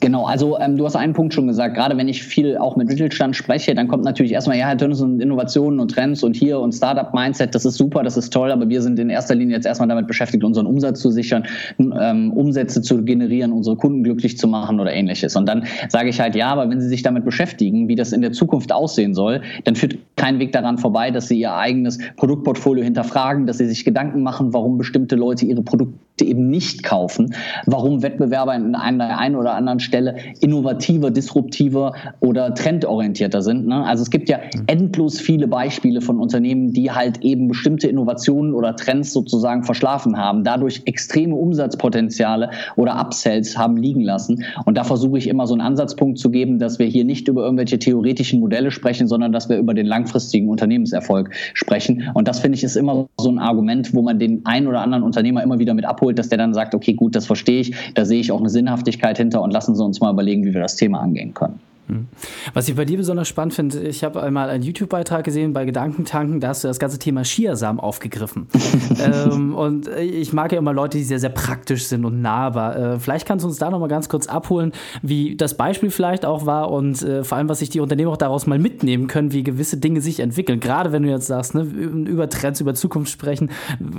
Genau, 0.00 0.24
also 0.24 0.58
ähm, 0.58 0.76
du 0.76 0.84
hast 0.84 0.96
einen 0.96 1.12
Punkt 1.12 1.34
schon 1.34 1.46
gesagt, 1.46 1.74
gerade 1.74 1.96
wenn 1.96 2.08
ich 2.08 2.22
viel 2.22 2.56
auch 2.56 2.76
mit 2.76 2.88
Mittelstand 2.88 3.36
spreche, 3.36 3.74
dann 3.74 3.88
kommt 3.88 4.04
natürlich 4.04 4.32
erstmal, 4.32 4.58
ja, 4.58 4.66
Herr 4.66 4.76
Tönnes 4.76 5.00
und 5.00 5.20
Innovationen 5.20 5.80
und 5.80 5.90
Trends 5.90 6.22
und 6.22 6.36
hier 6.36 6.60
und 6.60 6.72
Startup-Mindset, 6.72 7.54
das 7.54 7.64
ist 7.64 7.76
super, 7.76 8.02
das 8.02 8.16
ist 8.16 8.32
toll, 8.32 8.50
aber 8.50 8.68
wir 8.68 8.82
sind 8.82 8.98
in 8.98 9.10
erster 9.10 9.34
Linie 9.34 9.56
jetzt 9.56 9.66
erstmal 9.66 9.88
damit 9.88 10.06
beschäftigt, 10.06 10.44
unseren 10.44 10.66
Umsatz 10.66 11.00
zu 11.00 11.10
sichern, 11.10 11.44
ähm, 11.78 12.32
Umsätze 12.32 12.82
zu 12.82 13.02
generieren, 13.04 13.52
unsere 13.52 13.76
Kunden 13.76 14.02
glücklich 14.04 14.38
zu 14.38 14.48
machen 14.48 14.80
oder 14.80 14.92
ähnliches. 14.92 15.36
Und 15.36 15.46
dann 15.46 15.64
sage 15.88 16.08
ich 16.08 16.20
halt, 16.20 16.34
ja, 16.34 16.48
aber 16.48 16.68
wenn 16.70 16.80
Sie 16.80 16.88
sich 16.88 17.02
damit 17.02 17.24
beschäftigen, 17.24 17.88
wie 17.88 17.96
das 17.96 18.12
in 18.12 18.22
der 18.22 18.32
Zukunft 18.32 18.72
aussehen 18.72 19.14
soll, 19.14 19.42
dann 19.64 19.74
führt 19.74 19.98
kein 20.16 20.38
Weg 20.38 20.52
daran 20.52 20.78
vorbei, 20.78 21.10
dass 21.10 21.28
Sie 21.28 21.38
Ihr 21.38 21.54
eigenes 21.54 21.98
Produktportfolio 22.16 22.84
hinterfragen, 22.84 23.46
dass 23.46 23.58
Sie 23.58 23.66
sich 23.66 23.84
Gedanken 23.84 24.22
machen, 24.22 24.52
warum 24.52 24.78
bestimmte 24.78 25.16
Leute 25.16 25.46
ihre 25.46 25.62
Produkte 25.62 25.98
eben 26.24 26.48
nicht 26.48 26.82
kaufen, 26.82 27.34
warum 27.66 28.02
Wettbewerber 28.02 28.54
in 28.54 28.74
einer 28.74 29.18
einen 29.18 29.36
oder 29.36 29.54
anderen 29.54 29.80
Stelle 29.80 30.16
innovativer, 30.40 31.10
disruptiver 31.10 31.94
oder 32.20 32.54
trendorientierter 32.54 33.42
sind. 33.42 33.66
Ne? 33.66 33.84
Also 33.84 34.02
es 34.02 34.10
gibt 34.10 34.28
ja 34.28 34.38
mhm. 34.38 34.64
endlos 34.66 35.20
viele 35.20 35.48
Beispiele 35.48 36.00
von 36.00 36.18
Unternehmen, 36.18 36.72
die 36.72 36.90
halt 36.90 37.22
eben 37.22 37.48
bestimmte 37.48 37.88
Innovationen 37.88 38.54
oder 38.54 38.76
Trends 38.76 39.12
sozusagen 39.12 39.64
verschlafen 39.64 40.16
haben, 40.16 40.44
dadurch 40.44 40.82
extreme 40.86 41.34
Umsatzpotenziale 41.34 42.50
oder 42.76 42.96
Upsells 42.96 43.56
haben 43.56 43.76
liegen 43.76 44.02
lassen. 44.02 44.44
Und 44.64 44.76
da 44.76 44.84
versuche 44.84 45.18
ich 45.18 45.28
immer 45.28 45.46
so 45.46 45.54
einen 45.54 45.60
Ansatzpunkt 45.60 46.18
zu 46.18 46.30
geben, 46.30 46.58
dass 46.58 46.78
wir 46.78 46.86
hier 46.86 47.04
nicht 47.04 47.28
über 47.28 47.42
irgendwelche 47.42 47.78
theoretischen 47.78 48.40
Modelle 48.40 48.70
sprechen, 48.70 49.08
sondern 49.08 49.32
dass 49.32 49.48
wir 49.48 49.58
über 49.58 49.74
den 49.74 49.86
langfristigen 49.86 50.48
Unternehmenserfolg 50.48 51.30
sprechen. 51.54 52.10
Und 52.14 52.28
das 52.28 52.40
finde 52.40 52.56
ich 52.56 52.64
ist 52.64 52.76
immer 52.76 53.08
so 53.18 53.30
ein 53.30 53.38
Argument, 53.38 53.94
wo 53.94 54.02
man 54.02 54.18
den 54.18 54.44
einen 54.46 54.66
oder 54.66 54.80
anderen 54.80 55.02
Unternehmer 55.02 55.42
immer 55.42 55.58
wieder 55.58 55.74
mit 55.74 55.84
abholt 55.84 56.07
abholt, 56.08 56.18
dass 56.18 56.28
der 56.28 56.38
dann 56.38 56.54
sagt, 56.54 56.74
okay, 56.74 56.94
gut, 56.94 57.14
das 57.14 57.26
verstehe 57.26 57.60
ich, 57.60 57.74
da 57.94 58.04
sehe 58.04 58.20
ich 58.20 58.32
auch 58.32 58.40
eine 58.40 58.48
Sinnhaftigkeit 58.48 59.18
hinter 59.18 59.42
und 59.42 59.50
lassen 59.50 59.74
Sie 59.74 59.84
uns 59.84 60.00
mal 60.00 60.12
überlegen, 60.12 60.44
wie 60.44 60.54
wir 60.54 60.60
das 60.60 60.76
Thema 60.76 61.00
angehen 61.00 61.34
können. 61.34 61.60
Hm. 61.88 62.06
Was 62.52 62.68
ich 62.68 62.76
bei 62.76 62.84
dir 62.84 62.98
besonders 62.98 63.28
spannend 63.28 63.54
finde, 63.54 63.80
ich 63.80 64.04
habe 64.04 64.22
einmal 64.22 64.50
einen 64.50 64.62
YouTube-Beitrag 64.62 65.24
gesehen 65.24 65.54
bei 65.54 65.64
Gedankentanken, 65.64 66.38
da 66.38 66.48
hast 66.48 66.62
du 66.62 66.68
das 66.68 66.78
ganze 66.78 66.98
Thema 66.98 67.22
Chiasamen 67.22 67.80
aufgegriffen. 67.80 68.46
ähm, 69.02 69.54
und 69.54 69.88
ich 69.88 70.34
mag 70.34 70.52
ja 70.52 70.58
immer 70.58 70.74
Leute, 70.74 70.98
die 70.98 71.04
sehr, 71.04 71.18
sehr 71.18 71.30
praktisch 71.30 71.86
sind 71.86 72.04
und 72.04 72.20
nahbar. 72.20 72.76
Äh, 72.76 72.98
vielleicht 73.00 73.26
kannst 73.26 73.44
du 73.44 73.48
uns 73.48 73.58
da 73.58 73.70
nochmal 73.70 73.88
ganz 73.88 74.10
kurz 74.10 74.26
abholen, 74.26 74.72
wie 75.00 75.36
das 75.36 75.56
Beispiel 75.56 75.90
vielleicht 75.90 76.26
auch 76.26 76.44
war 76.44 76.70
und 76.70 77.02
äh, 77.02 77.24
vor 77.24 77.38
allem, 77.38 77.48
was 77.48 77.60
sich 77.60 77.70
die 77.70 77.80
Unternehmen 77.80 78.10
auch 78.10 78.18
daraus 78.18 78.46
mal 78.46 78.58
mitnehmen 78.58 79.06
können, 79.06 79.32
wie 79.32 79.42
gewisse 79.42 79.78
Dinge 79.78 80.02
sich 80.02 80.20
entwickeln. 80.20 80.60
Gerade 80.60 80.92
wenn 80.92 81.02
du 81.02 81.08
jetzt 81.08 81.26
sagst, 81.26 81.54
ne, 81.54 81.62
über 81.62 82.28
Trends, 82.28 82.60
über 82.60 82.74
Zukunft 82.74 83.10
sprechen. 83.10 83.50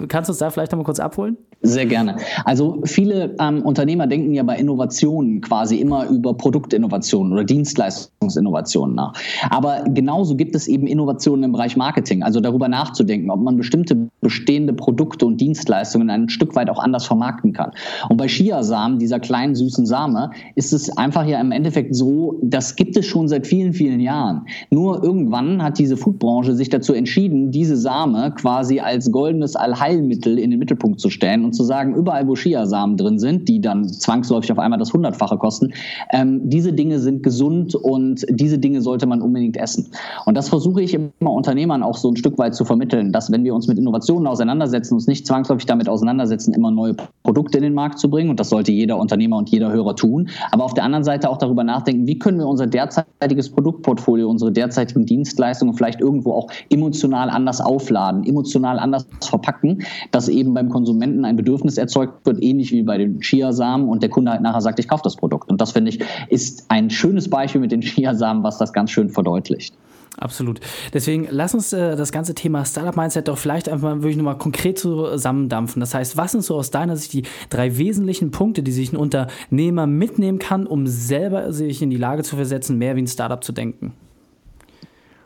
Kannst 0.07 0.29
du 0.29 0.33
uns 0.33 0.37
da 0.37 0.51
vielleicht 0.51 0.71
nochmal 0.71 0.85
kurz 0.85 0.99
abholen? 0.99 1.37
Sehr 1.61 1.87
gerne. 1.87 2.17
Also 2.45 2.81
viele 2.85 3.35
ähm, 3.39 3.63
Unternehmer 3.63 4.05
denken 4.05 4.33
ja 4.33 4.43
bei 4.43 4.57
Innovationen 4.57 5.41
quasi 5.41 5.77
immer 5.77 6.07
über 6.07 6.35
Produktinnovationen 6.35 7.33
oder 7.33 7.43
Dienstleistungen 7.43 7.78
Dienstleistungsinnovationen 7.79 8.95
nach. 8.95 9.13
Aber 9.49 9.83
genauso 9.85 10.35
gibt 10.35 10.55
es 10.55 10.67
eben 10.67 10.87
Innovationen 10.87 11.43
im 11.43 11.51
Bereich 11.53 11.77
Marketing, 11.77 12.23
also 12.23 12.39
darüber 12.39 12.67
nachzudenken, 12.67 13.31
ob 13.31 13.41
man 13.41 13.57
bestimmte 13.57 14.09
bestehende 14.21 14.73
Produkte 14.73 15.25
und 15.25 15.39
Dienstleistungen 15.39 16.09
ein 16.09 16.29
Stück 16.29 16.55
weit 16.55 16.69
auch 16.69 16.79
anders 16.79 17.05
vermarkten 17.05 17.53
kann. 17.53 17.71
Und 18.09 18.17
bei 18.17 18.27
Chiasamen, 18.27 18.99
dieser 18.99 19.19
kleinen 19.19 19.55
süßen 19.55 19.85
Same, 19.85 20.31
ist 20.55 20.73
es 20.73 20.95
einfach 20.97 21.25
ja 21.25 21.39
im 21.39 21.51
Endeffekt 21.51 21.95
so, 21.95 22.39
das 22.43 22.75
gibt 22.75 22.97
es 22.97 23.05
schon 23.05 23.27
seit 23.27 23.47
vielen, 23.47 23.73
vielen 23.73 23.99
Jahren. 23.99 24.45
Nur 24.69 25.03
irgendwann 25.03 25.63
hat 25.63 25.79
diese 25.79 25.97
Foodbranche 25.97 26.55
sich 26.55 26.69
dazu 26.69 26.93
entschieden, 26.93 27.51
diese 27.51 27.77
Same 27.77 28.33
quasi 28.35 28.79
als 28.79 29.11
goldenes 29.11 29.55
Allheilmittel 29.55 30.37
in 30.37 30.51
den 30.51 30.59
Mittelpunkt 30.59 30.99
zu 30.99 31.09
stellen 31.09 31.45
und 31.45 31.53
zu 31.53 31.63
sagen, 31.63 31.95
überall 31.95 32.27
wo 32.27 32.35
Chiasamen 32.35 32.97
drin 32.97 33.19
sind, 33.19 33.47
die 33.47 33.61
dann 33.61 33.87
zwangsläufig 33.87 34.51
auf 34.51 34.59
einmal 34.59 34.79
das 34.79 34.93
Hundertfache 34.93 35.37
kosten, 35.37 35.71
ähm, 36.11 36.41
diese 36.49 36.73
Dinge 36.73 36.99
sind 36.99 37.23
gesund 37.23 37.68
und 37.75 38.25
diese 38.29 38.57
Dinge 38.57 38.81
sollte 38.81 39.05
man 39.05 39.21
unbedingt 39.21 39.57
essen. 39.57 39.87
Und 40.25 40.35
das 40.35 40.49
versuche 40.49 40.81
ich 40.81 40.93
immer 40.93 41.31
Unternehmern 41.31 41.83
auch 41.83 41.97
so 41.97 42.09
ein 42.09 42.15
Stück 42.15 42.37
weit 42.37 42.55
zu 42.55 42.65
vermitteln, 42.65 43.11
dass 43.11 43.31
wenn 43.31 43.43
wir 43.43 43.53
uns 43.53 43.67
mit 43.67 43.77
Innovationen 43.77 44.27
auseinandersetzen, 44.27 44.93
uns 44.93 45.07
nicht 45.07 45.25
zwangsläufig 45.27 45.65
damit 45.65 45.89
auseinandersetzen, 45.89 46.53
immer 46.53 46.71
neue 46.71 46.95
Produkte 47.23 47.57
in 47.57 47.63
den 47.63 47.73
Markt 47.73 47.99
zu 47.99 48.09
bringen. 48.09 48.29
Und 48.29 48.39
das 48.39 48.49
sollte 48.49 48.71
jeder 48.71 48.97
Unternehmer 48.97 49.37
und 49.37 49.49
jeder 49.49 49.71
Hörer 49.71 49.95
tun. 49.95 50.29
Aber 50.51 50.63
auf 50.63 50.73
der 50.73 50.83
anderen 50.83 51.03
Seite 51.03 51.29
auch 51.29 51.37
darüber 51.37 51.63
nachdenken, 51.63 52.07
wie 52.07 52.19
können 52.19 52.39
wir 52.39 52.47
unser 52.47 52.67
derzeitiges 52.67 53.49
Produktportfolio, 53.49 54.29
unsere 54.29 54.51
derzeitigen 54.51 55.05
Dienstleistungen 55.05 55.73
vielleicht 55.73 56.01
irgendwo 56.01 56.33
auch 56.33 56.49
emotional 56.69 57.29
anders 57.29 57.61
aufladen, 57.61 58.23
emotional 58.23 58.79
anders 58.79 59.05
verpacken, 59.21 59.83
dass 60.11 60.29
eben 60.29 60.53
beim 60.53 60.69
Konsumenten 60.69 61.25
ein 61.25 61.35
Bedürfnis 61.35 61.77
erzeugt 61.77 62.25
wird, 62.25 62.41
ähnlich 62.41 62.71
wie 62.71 62.83
bei 62.83 62.97
den 62.97 63.19
Chiasamen 63.19 63.87
und 63.87 64.03
der 64.03 64.09
Kunde 64.09 64.31
halt 64.31 64.41
nachher 64.41 64.61
sagt, 64.61 64.79
ich 64.79 64.87
kaufe 64.87 65.03
das 65.03 65.15
Produkt. 65.15 65.49
Und 65.49 65.61
das 65.61 65.71
finde 65.71 65.89
ich 65.89 65.99
ist 66.29 66.65
ein 66.69 66.89
schönes 66.89 67.29
Beispiel 67.29 67.58
mit 67.59 67.71
den 67.71 67.81
Chiasamen, 67.81 68.43
was 68.43 68.57
das 68.57 68.73
ganz 68.73 68.91
schön 68.91 69.09
verdeutlicht. 69.09 69.75
Absolut. 70.17 70.59
Deswegen 70.93 71.27
lass 71.29 71.53
uns 71.53 71.71
äh, 71.71 71.95
das 71.95 72.11
ganze 72.11 72.35
Thema 72.35 72.65
Startup 72.65 72.95
Mindset 72.95 73.27
doch 73.27 73.37
vielleicht 73.37 73.69
einfach 73.69 73.87
mal 73.87 74.01
wirklich 74.01 74.17
nochmal 74.17 74.37
konkret 74.37 74.77
zusammendampfen. 74.77 75.79
Das 75.79 75.93
heißt, 75.93 76.17
was 76.17 76.33
sind 76.33 76.43
so 76.43 76.55
aus 76.55 76.71
deiner 76.71 76.97
Sicht 76.97 77.13
die 77.13 77.23
drei 77.49 77.77
wesentlichen 77.77 78.31
Punkte, 78.31 78.61
die 78.61 78.71
sich 78.71 78.91
ein 78.91 78.97
Unternehmer 78.97 79.87
mitnehmen 79.87 80.39
kann, 80.39 80.67
um 80.67 80.87
selber 80.87 81.53
sich 81.53 81.81
in 81.81 81.89
die 81.89 81.97
Lage 81.97 82.23
zu 82.23 82.35
versetzen, 82.35 82.77
mehr 82.77 82.95
wie 82.95 83.03
ein 83.03 83.07
Startup 83.07 83.41
zu 83.41 83.53
denken? 83.53 83.93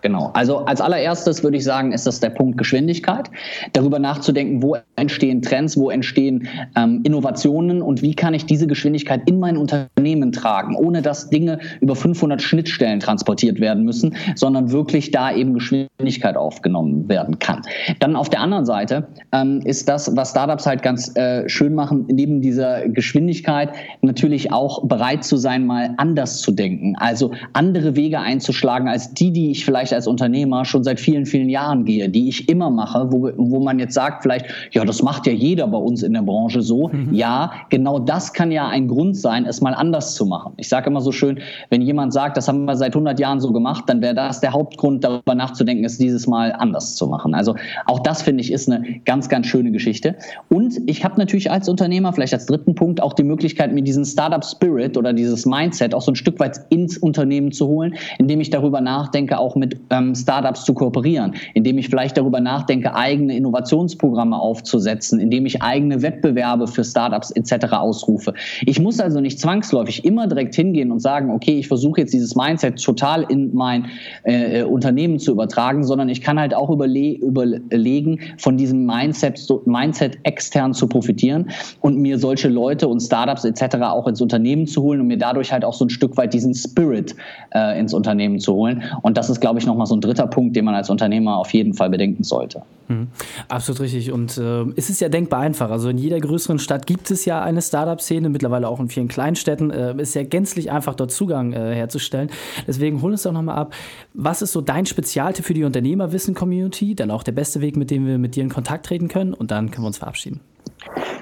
Genau. 0.04 0.32
Also 0.34 0.58
als 0.66 0.82
allererstes 0.82 1.46
würde 1.46 1.56
ich 1.56 1.64
sagen, 1.64 1.94
ist 1.94 2.06
das 2.06 2.20
der 2.20 2.30
Punkt 2.30 2.58
Geschwindigkeit. 2.58 3.32
Darüber 3.72 4.00
nachzudenken, 4.00 4.62
wo 4.62 4.76
entstehen 4.98 5.42
Trends, 5.42 5.78
wo 5.78 5.90
entstehen 5.90 6.50
ähm, 6.76 7.00
Innovationen 7.06 7.82
und 7.82 8.02
wie 8.02 8.14
kann 8.14 8.34
ich 8.34 8.46
diese 8.46 8.68
Geschwindigkeit 8.68 9.22
in 9.28 9.40
mein 9.40 9.56
Unternehmen 9.56 10.34
tragen, 10.34 10.76
ohne 10.76 11.02
dass 11.02 11.30
Dinge 11.30 11.60
über 11.80 11.96
500 11.96 12.42
Schnittstellen 12.42 13.00
transportiert 13.00 13.62
werden 13.62 13.86
müssen, 13.86 14.18
sondern 14.36 14.74
wirklich 14.74 15.12
da 15.12 15.34
eben 15.34 15.54
Geschwindigkeit 15.54 16.36
aufgenommen 16.36 17.08
werden 17.08 17.40
kann. 17.40 17.62
Dann 18.02 18.18
auf 18.18 18.30
der 18.30 18.42
anderen 18.42 18.66
Seite 18.66 19.08
ähm, 19.32 19.62
ist 19.64 19.88
das, 19.88 20.14
was 20.18 20.32
Startups 20.32 20.66
halt 20.66 20.82
ganz 20.82 21.16
äh, 21.16 21.48
schön 21.48 21.76
machen, 21.76 22.08
neben 22.12 22.42
dieser 22.42 22.90
Geschwindigkeit 22.90 23.70
natürlich 24.02 24.52
auch 24.52 24.86
bereit 24.86 25.24
zu 25.24 25.38
sein, 25.38 25.66
mal 25.66 25.94
anders 25.96 26.42
zu 26.42 26.52
denken. 26.52 26.98
Also 26.98 27.32
andere 27.54 27.96
Wege 27.96 28.20
einzuschlagen 28.20 28.90
als 28.90 29.14
die, 29.14 29.32
die 29.32 29.50
ich 29.50 29.64
vielleicht 29.64 29.93
als 29.94 30.08
Unternehmer 30.08 30.66
schon 30.66 30.84
seit 30.84 31.00
vielen, 31.00 31.26
vielen 31.26 31.50
Jahren 31.50 31.86
gehe, 31.86 32.10
die 32.10 32.30
ich 32.30 32.50
immer 32.50 32.70
mache, 32.70 33.12
wo, 33.12 33.30
wo 33.38 33.60
man 33.60 33.80
jetzt 33.80 33.94
sagt 33.94 34.24
vielleicht, 34.24 34.46
ja, 34.72 34.86
das 34.86 35.02
macht 35.04 35.28
ja 35.28 35.34
jeder 35.34 35.68
bei 35.68 35.78
uns 35.78 36.04
in 36.04 36.14
der 36.14 36.22
Branche 36.22 36.62
so. 36.62 36.90
Mhm. 36.90 37.14
Ja, 37.14 37.52
genau 37.70 38.00
das 38.00 38.34
kann 38.34 38.52
ja 38.52 38.68
ein 38.68 38.88
Grund 38.88 39.18
sein, 39.18 39.46
es 39.46 39.62
mal 39.62 39.74
anders 39.74 40.16
zu 40.16 40.26
machen. 40.26 40.54
Ich 40.58 40.70
sage 40.70 40.90
immer 40.90 41.02
so 41.02 41.12
schön, 41.12 41.40
wenn 41.70 41.82
jemand 41.82 42.14
sagt, 42.14 42.38
das 42.38 42.48
haben 42.48 42.66
wir 42.66 42.76
seit 42.76 42.94
100 42.94 43.20
Jahren 43.20 43.40
so 43.40 43.52
gemacht, 43.52 43.84
dann 43.88 44.02
wäre 44.02 44.16
das 44.16 44.42
der 44.42 44.54
Hauptgrund, 44.54 45.04
darüber 45.04 45.36
nachzudenken, 45.36 45.86
es 45.86 45.98
dieses 45.98 46.28
Mal 46.28 46.52
anders 46.52 46.96
zu 46.96 47.08
machen. 47.08 47.34
Also 47.34 47.56
auch 47.86 48.00
das 48.00 48.22
finde 48.22 48.42
ich 48.42 48.52
ist 48.52 48.70
eine 48.70 49.02
ganz, 49.06 49.30
ganz 49.30 49.48
schöne 49.48 49.72
Geschichte. 49.72 50.16
Und 50.50 50.80
ich 50.86 51.04
habe 51.04 51.16
natürlich 51.18 51.52
als 51.52 51.68
Unternehmer, 51.70 52.14
vielleicht 52.14 52.34
als 52.34 52.46
dritten 52.46 52.76
Punkt, 52.76 53.02
auch 53.02 53.14
die 53.14 53.24
Möglichkeit, 53.24 53.74
mir 53.74 53.84
diesen 53.84 54.06
Startup 54.06 54.44
Spirit 54.44 54.98
oder 54.98 55.14
dieses 55.14 55.46
Mindset 55.46 55.94
auch 55.94 56.02
so 56.02 56.12
ein 56.12 56.16
Stück 56.16 56.40
weit 56.40 56.62
ins 56.70 56.98
Unternehmen 56.98 57.52
zu 57.52 57.68
holen, 57.68 57.96
indem 58.20 58.42
ich 58.42 58.50
darüber 58.50 58.82
nachdenke, 58.82 59.38
auch 59.38 59.56
mit 59.56 59.83
ähm, 59.90 60.16
Startups 60.16 60.66
zu 60.66 60.74
kooperieren, 60.74 61.36
indem 61.54 61.78
ich 61.78 61.90
vielleicht 61.90 62.18
darüber 62.18 62.40
nachdenke, 62.40 62.94
eigene 62.96 63.36
Innovationsprogramme 63.36 64.38
aufzusetzen, 64.38 65.20
indem 65.20 65.46
ich 65.46 65.62
eigene 65.62 66.02
Wettbewerbe 66.02 66.68
für 66.68 66.84
Startups 66.84 67.32
etc. 67.32 67.74
ausrufe. 67.74 68.34
Ich 68.66 68.80
muss 68.80 69.00
also 69.00 69.20
nicht 69.20 69.40
zwangsläufig 69.40 70.06
immer 70.06 70.28
direkt 70.28 70.56
hingehen 70.56 70.92
und 70.92 71.00
sagen, 71.00 71.32
okay, 71.32 71.60
ich 71.60 71.68
versuche 71.68 72.02
jetzt 72.02 72.14
dieses 72.14 72.36
Mindset 72.36 72.82
total 72.82 73.24
in 73.24 73.54
mein 73.54 73.86
äh, 74.24 74.60
äh 74.60 74.64
Unternehmen 74.64 75.20
zu 75.20 75.32
übertragen, 75.32 75.84
sondern 75.84 76.10
ich 76.10 76.22
kann 76.22 76.40
halt 76.40 76.54
auch 76.54 76.70
überle 76.70 77.14
überlegen, 77.16 78.20
von 78.38 78.58
diesem 78.58 78.86
Mindset, 78.86 79.38
so, 79.38 79.62
Mindset 79.66 80.18
extern 80.24 80.74
zu 80.74 80.88
profitieren 80.88 81.50
und 81.82 81.98
mir 81.98 82.18
solche 82.18 82.50
Leute 82.50 82.88
und 82.88 83.02
Startups 83.02 83.46
etc. 83.46 83.76
auch 83.82 84.08
ins 84.08 84.22
Unternehmen 84.22 84.68
zu 84.68 84.82
holen 84.82 85.02
und 85.02 85.08
mir 85.08 85.18
dadurch 85.18 85.52
halt 85.52 85.66
auch 85.66 85.74
so 85.74 85.86
ein 85.86 85.90
Stück 85.90 86.18
weit 86.18 86.34
diesen 86.34 86.54
Spirit 86.54 87.16
äh, 87.54 87.80
ins 87.80 87.94
Unternehmen 87.94 88.40
zu 88.40 88.54
holen. 88.54 88.84
Und 89.02 89.18
das 89.18 89.30
ist, 89.30 89.42
glaube 89.42 89.60
ich, 89.60 89.66
nochmal 89.74 89.88
so 89.88 89.96
ein 89.96 90.02
dritter 90.02 90.28
Punkt, 90.28 90.56
den 90.56 90.66
man 90.66 90.76
als 90.76 90.90
Unternehmer 90.90 91.38
auf 91.38 91.54
jeden 91.54 91.74
Fall 91.74 91.90
bedenken 91.90 92.24
sollte. 92.24 92.62
Mhm. 92.88 93.08
Absolut 93.48 93.82
richtig. 93.82 94.12
Und 94.12 94.38
äh, 94.38 94.66
es 94.76 94.90
ist 94.90 95.02
ja 95.02 95.10
denkbar 95.10 95.42
einfach. 95.42 95.72
Also 95.72 95.90
in 95.90 95.98
jeder 95.98 96.20
größeren 96.20 96.60
Stadt 96.60 96.86
gibt 96.86 97.12
es 97.12 97.26
ja 97.26 97.42
eine 97.42 97.62
Startup-Szene, 97.62 98.30
mittlerweile 98.30 98.68
auch 98.68 98.80
in 98.80 98.90
vielen 98.90 99.08
Kleinstädten. 99.08 99.72
Äh, 99.72 100.02
ist 100.02 100.14
ja 100.16 100.24
gänzlich 100.24 100.72
einfach, 100.72 100.96
dort 100.96 101.12
Zugang 101.12 101.54
äh, 101.54 101.74
herzustellen. 101.74 102.30
Deswegen 102.68 103.02
hol 103.02 103.12
uns 103.12 103.24
doch 103.24 103.32
nochmal 103.32 103.58
ab. 103.58 103.74
Was 104.14 104.42
ist 104.42 104.52
so 104.52 104.62
dein 104.62 104.86
Spezialtipp 104.86 105.46
für 105.46 105.54
die 105.54 105.64
Unternehmerwissen-Community? 105.64 106.96
Dann 106.96 107.12
auch 107.12 107.24
der 107.24 107.32
beste 107.32 107.62
Weg, 107.62 107.76
mit 107.76 107.92
dem 107.92 108.06
wir 108.06 108.18
mit 108.18 108.36
dir 108.36 108.44
in 108.44 108.50
Kontakt 108.50 108.86
treten 108.86 109.08
können. 109.08 109.34
Und 109.34 109.52
dann 109.52 109.72
können 109.72 109.84
wir 109.84 109.88
uns 109.88 109.98
verabschieden. 109.98 110.42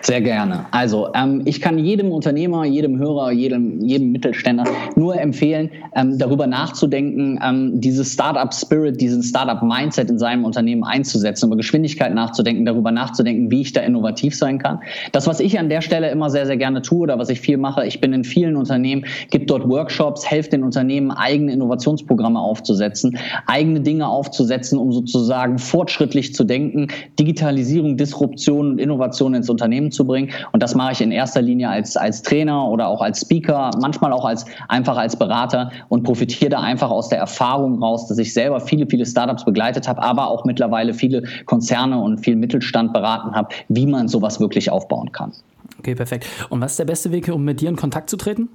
Sehr 0.01 0.21
gerne. 0.21 0.65
Also 0.71 1.09
ähm, 1.13 1.43
ich 1.45 1.61
kann 1.61 1.77
jedem 1.77 2.11
Unternehmer, 2.11 2.65
jedem 2.65 2.97
Hörer, 2.97 3.31
jedem, 3.31 3.81
jedem 3.81 4.11
Mittelständler 4.11 4.65
nur 4.95 5.19
empfehlen, 5.19 5.69
ähm, 5.95 6.17
darüber 6.17 6.47
nachzudenken, 6.47 7.39
ähm, 7.43 7.79
dieses 7.79 8.13
Startup 8.13 8.51
Spirit, 8.51 8.99
diesen 8.99 9.21
Startup 9.21 9.61
Mindset 9.61 10.09
in 10.09 10.17
seinem 10.17 10.43
Unternehmen 10.43 10.83
einzusetzen, 10.83 11.47
über 11.47 11.55
Geschwindigkeit 11.55 12.15
nachzudenken, 12.15 12.65
darüber 12.65 12.91
nachzudenken, 12.91 13.51
wie 13.51 13.61
ich 13.61 13.73
da 13.73 13.81
innovativ 13.81 14.35
sein 14.35 14.57
kann. 14.57 14.79
Das, 15.11 15.27
was 15.27 15.39
ich 15.39 15.59
an 15.59 15.69
der 15.69 15.81
Stelle 15.81 16.09
immer 16.09 16.31
sehr, 16.31 16.47
sehr 16.47 16.57
gerne 16.57 16.81
tue 16.81 17.01
oder 17.01 17.19
was 17.19 17.29
ich 17.29 17.39
viel 17.39 17.57
mache, 17.57 17.85
ich 17.85 18.01
bin 18.01 18.11
in 18.13 18.23
vielen 18.23 18.55
Unternehmen, 18.55 19.05
gibt 19.29 19.51
dort 19.51 19.69
Workshops, 19.69 20.29
helfe 20.29 20.49
den 20.49 20.63
Unternehmen, 20.63 21.11
eigene 21.11 21.53
Innovationsprogramme 21.53 22.39
aufzusetzen, 22.39 23.19
eigene 23.45 23.81
Dinge 23.81 24.07
aufzusetzen, 24.07 24.79
um 24.79 24.91
sozusagen 24.91 25.59
fortschrittlich 25.59 26.33
zu 26.33 26.43
denken, 26.43 26.87
Digitalisierung, 27.19 27.97
Disruption 27.97 28.71
und 28.71 28.79
Innovation 28.79 29.35
ins 29.35 29.49
Unternehmen 29.49 29.90
zu 29.91 30.05
bringen. 30.05 30.31
Und 30.51 30.63
das 30.63 30.75
mache 30.75 30.93
ich 30.93 31.01
in 31.01 31.11
erster 31.11 31.41
Linie 31.41 31.69
als, 31.69 31.97
als 31.97 32.21
Trainer 32.21 32.67
oder 32.67 32.87
auch 32.87 33.01
als 33.01 33.21
Speaker, 33.21 33.71
manchmal 33.79 34.13
auch 34.13 34.25
als 34.25 34.45
einfach 34.67 34.97
als 34.97 35.15
Berater 35.15 35.71
und 35.89 36.03
profitiere 36.03 36.49
da 36.49 36.59
einfach 36.59 36.89
aus 36.89 37.09
der 37.09 37.19
Erfahrung 37.19 37.81
raus, 37.81 38.07
dass 38.07 38.17
ich 38.17 38.33
selber 38.33 38.59
viele, 38.59 38.87
viele 38.87 39.05
Startups 39.05 39.45
begleitet 39.45 39.87
habe, 39.87 40.01
aber 40.01 40.27
auch 40.27 40.45
mittlerweile 40.45 40.93
viele 40.93 41.23
Konzerne 41.45 41.99
und 41.99 42.19
viel 42.19 42.35
Mittelstand 42.35 42.93
beraten 42.93 43.33
habe, 43.33 43.49
wie 43.69 43.85
man 43.85 44.07
sowas 44.07 44.39
wirklich 44.39 44.71
aufbauen 44.71 45.11
kann. 45.11 45.33
Okay, 45.79 45.95
perfekt. 45.95 46.27
Und 46.49 46.61
was 46.61 46.71
ist 46.71 46.79
der 46.79 46.85
beste 46.85 47.11
Weg, 47.11 47.27
um 47.29 47.43
mit 47.43 47.61
dir 47.61 47.69
in 47.69 47.75
Kontakt 47.75 48.09
zu 48.09 48.17
treten? 48.17 48.49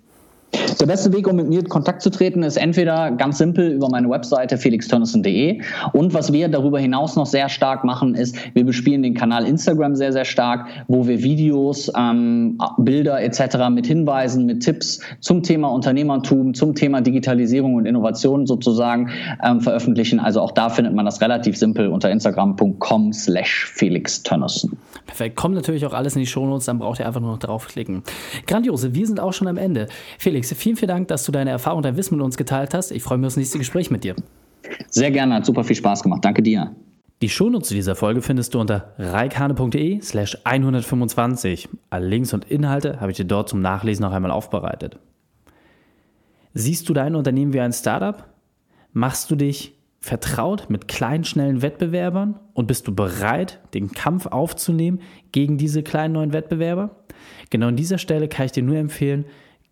Der 0.81 0.87
beste 0.87 1.13
Weg, 1.13 1.27
um 1.27 1.37
mit 1.37 1.49
mir 1.49 1.61
in 1.61 1.69
Kontakt 1.69 2.03
zu 2.03 2.11
treten, 2.11 2.43
ist 2.43 2.57
entweder 2.57 3.11
ganz 3.11 3.39
simpel 3.39 3.73
über 3.73 3.89
meine 3.89 4.11
Webseite 4.11 4.59
felixtönnissen.de 4.59 5.61
und 5.93 6.13
was 6.13 6.33
wir 6.33 6.49
darüber 6.49 6.79
hinaus 6.79 7.17
noch 7.17 7.27
sehr 7.27 7.49
stark 7.49 7.83
machen, 7.83 8.15
ist, 8.15 8.37
wir 8.55 8.65
bespielen 8.65 9.03
den 9.03 9.15
Kanal 9.15 9.47
Instagram 9.47 9.97
sehr, 9.97 10.13
sehr 10.13 10.25
stark, 10.25 10.67
wo 10.87 11.07
wir 11.07 11.23
Videos, 11.23 11.91
ähm, 11.97 12.59
Bilder 12.79 13.23
etc. 13.23 13.69
mit 13.71 13.87
Hinweisen, 13.87 14.45
mit 14.47 14.63
Tipps 14.63 15.01
zum 15.21 15.43
Thema 15.43 15.69
Unternehmertum, 15.69 16.55
zum 16.55 16.75
Thema 16.75 17.01
Digitalisierung 17.01 17.75
und 17.75 17.87
Innovation 17.87 18.47
sozusagen 18.47 19.11
ähm, 19.43 19.61
veröffentlichen. 19.61 20.21
Also 20.21 20.41
auch 20.41 20.53
da 20.53 20.69
findet 20.69 20.95
man 20.95 21.07
das 21.07 21.21
relativ 21.21 21.57
simpel 21.57 21.89
unter 21.89 22.11
instagram.com 22.11 23.13
slash 23.13 23.67
felixtönnissen. 23.75 24.77
Perfekt. 25.07 25.37
Kommt 25.37 25.55
natürlich 25.55 25.87
auch 25.87 25.95
alles 25.95 26.17
in 26.17 26.21
die 26.21 26.27
Shownotes, 26.27 26.67
dann 26.67 26.79
braucht 26.79 27.01
ihr 27.01 27.07
einfach 27.07 27.21
nur 27.21 27.31
noch 27.31 27.39
draufklicken. 27.39 28.03
Grandiose, 28.47 28.95
wir 28.95 29.07
sind 29.07 29.21
auch 29.21 29.33
schon 29.33 29.49
am 29.49 29.57
Ende. 29.57 29.87
Felix, 30.19 30.36
vielen, 30.43 30.77
vielen 30.77 30.89
Dank, 30.89 31.09
dass 31.09 31.25
du 31.25 31.33
deine 31.33 31.51
Erfahrung 31.51 31.79
und 31.79 31.85
dein 31.85 31.97
Wissen 31.97 32.17
mit 32.17 32.25
uns 32.25 32.37
geteilt 32.37 32.75
hast. 32.75 32.91
Ich 32.91 33.03
freue 33.03 33.19
mich 33.19 33.27
auf 33.27 33.33
das 33.33 33.39
nächste 33.39 33.59
Gespräch 33.59 33.91
mit 33.91 34.05
dir. 34.05 34.15
Sehr 34.89 35.11
gerne, 35.11 35.35
hat 35.35 35.47
super 35.47 35.65
viel 35.65 35.77
Spaß 35.77 36.03
gemacht. 36.03 36.25
Danke 36.25 36.43
dir. 36.43 36.75
Die 37.23 37.31
Shownotes 37.31 37.71
dieser 37.71 37.95
Folge 37.95 38.21
findest 38.21 38.53
du 38.53 38.61
unter 38.61 38.93
reikane.de 38.99 40.03
slash 40.03 40.37
125. 40.45 41.69
Alle 41.89 42.07
Links 42.09 42.35
und 42.35 42.45
Inhalte 42.51 43.01
habe 43.01 43.11
ich 43.11 43.17
dir 43.17 43.25
dort 43.25 43.49
zum 43.49 43.63
Nachlesen 43.63 44.03
noch 44.03 44.13
einmal 44.13 44.31
aufbereitet. 44.31 44.99
Siehst 46.53 46.89
du 46.89 46.93
dein 46.93 47.15
Unternehmen 47.15 47.55
wie 47.55 47.61
ein 47.61 47.73
Startup? 47.73 48.25
Machst 48.93 49.31
du 49.31 49.37
dich 49.37 49.79
vertraut 49.99 50.69
mit 50.69 50.89
kleinen, 50.89 51.25
schnellen 51.25 51.63
Wettbewerbern 51.63 52.39
und 52.53 52.67
bist 52.67 52.87
du 52.87 52.95
bereit, 52.95 53.61
den 53.75 53.93
Kampf 53.93 54.27
aufzunehmen 54.27 55.01
gegen 55.33 55.57
diese 55.59 55.83
kleinen 55.83 56.13
neuen 56.15 56.33
Wettbewerber? 56.33 56.97
Genau 57.49 57.69
an 57.69 57.77
dieser 57.77 57.99
Stelle 57.99 58.29
kann 58.29 58.47
ich 58.47 58.53
dir 58.53 58.63
nur 58.63 58.77
empfehlen, 58.77 59.25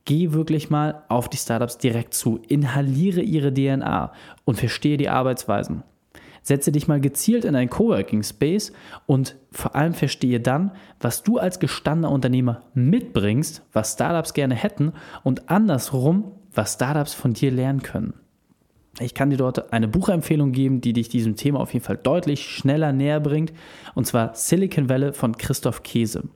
geh 0.04 0.32
wirklich 0.32 0.70
mal 0.70 1.04
auf 1.08 1.28
die 1.28 1.36
Startups 1.36 1.78
direkt 1.78 2.14
zu, 2.14 2.40
inhaliere 2.48 3.20
ihre 3.20 3.52
DNA 3.52 4.12
und 4.44 4.58
verstehe 4.58 4.96
die 4.96 5.08
Arbeitsweisen. 5.08 5.82
Setze 6.42 6.72
dich 6.72 6.88
mal 6.88 7.00
gezielt 7.00 7.46
in 7.46 7.56
einen 7.56 7.70
Coworking 7.70 8.22
Space 8.22 8.72
und 9.06 9.36
vor 9.50 9.74
allem 9.74 9.94
verstehe 9.94 10.40
dann, 10.40 10.72
was 11.00 11.22
du 11.22 11.38
als 11.38 11.58
gestandener 11.58 12.12
Unternehmer 12.12 12.62
mitbringst, 12.74 13.62
was 13.72 13.94
Startups 13.94 14.34
gerne 14.34 14.54
hätten 14.54 14.92
und 15.22 15.48
andersrum, 15.48 16.32
was 16.52 16.74
Startups 16.74 17.14
von 17.14 17.32
dir 17.32 17.50
lernen 17.50 17.82
können. 17.82 18.12
Ich 19.00 19.14
kann 19.14 19.30
dir 19.30 19.38
dort 19.38 19.72
eine 19.72 19.88
Buchempfehlung 19.88 20.52
geben, 20.52 20.80
die 20.80 20.92
dich 20.92 21.08
diesem 21.08 21.34
Thema 21.34 21.60
auf 21.60 21.72
jeden 21.72 21.84
Fall 21.84 21.96
deutlich 21.96 22.46
schneller 22.46 22.92
näher 22.92 23.20
bringt, 23.20 23.52
und 23.94 24.06
zwar 24.06 24.34
Silicon 24.34 24.88
Valley 24.88 25.14
von 25.14 25.36
Christoph 25.36 25.82
Käse. 25.82 26.28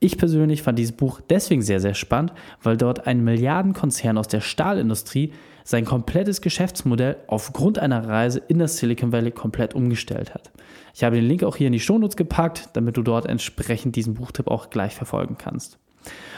Ich 0.00 0.16
persönlich 0.16 0.62
fand 0.62 0.78
dieses 0.78 0.92
Buch 0.92 1.20
deswegen 1.28 1.62
sehr, 1.62 1.80
sehr 1.80 1.94
spannend, 1.94 2.32
weil 2.62 2.76
dort 2.76 3.06
ein 3.06 3.24
Milliardenkonzern 3.24 4.16
aus 4.16 4.28
der 4.28 4.40
Stahlindustrie 4.40 5.32
sein 5.64 5.84
komplettes 5.84 6.40
Geschäftsmodell 6.40 7.16
aufgrund 7.26 7.78
einer 7.78 8.06
Reise 8.06 8.40
in 8.46 8.58
das 8.58 8.76
Silicon 8.76 9.12
Valley 9.12 9.32
komplett 9.32 9.74
umgestellt 9.74 10.34
hat. 10.34 10.50
Ich 10.94 11.02
habe 11.02 11.16
den 11.16 11.26
Link 11.26 11.42
auch 11.42 11.56
hier 11.56 11.66
in 11.66 11.72
die 11.72 11.80
Shownotes 11.80 12.16
gepackt, 12.16 12.70
damit 12.74 12.96
du 12.96 13.02
dort 13.02 13.26
entsprechend 13.26 13.96
diesen 13.96 14.14
Buchtipp 14.14 14.48
auch 14.48 14.70
gleich 14.70 14.94
verfolgen 14.94 15.36
kannst. 15.36 15.78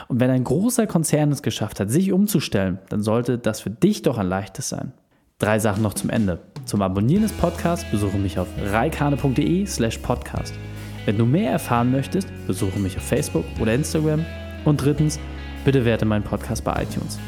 Und 0.08 0.20
wenn 0.20 0.30
ein 0.30 0.44
großer 0.44 0.86
Konzern 0.86 1.30
es 1.30 1.42
geschafft 1.42 1.80
hat, 1.80 1.90
sich 1.90 2.12
umzustellen, 2.12 2.78
dann 2.88 3.02
sollte 3.02 3.38
das 3.38 3.60
für 3.60 3.70
dich 3.70 4.02
doch 4.02 4.18
ein 4.18 4.28
leichtes 4.28 4.68
sein. 4.70 4.92
Drei 5.38 5.58
Sachen 5.58 5.82
noch 5.82 5.94
zum 5.94 6.10
Ende. 6.10 6.40
Zum 6.64 6.82
Abonnieren 6.82 7.22
des 7.22 7.32
Podcasts 7.32 7.88
besuche 7.90 8.18
mich 8.18 8.38
auf 8.38 8.48
reikane.de 8.58 9.64
slash 9.66 9.98
podcast. 9.98 10.54
Wenn 11.10 11.18
du 11.18 11.26
mehr 11.26 11.50
erfahren 11.50 11.90
möchtest, 11.90 12.28
besuche 12.46 12.78
mich 12.78 12.96
auf 12.96 13.02
Facebook 13.02 13.44
oder 13.58 13.74
Instagram. 13.74 14.24
Und 14.64 14.76
drittens, 14.76 15.18
bitte 15.64 15.84
werte 15.84 16.04
meinen 16.04 16.22
Podcast 16.22 16.62
bei 16.62 16.84
iTunes. 16.84 17.18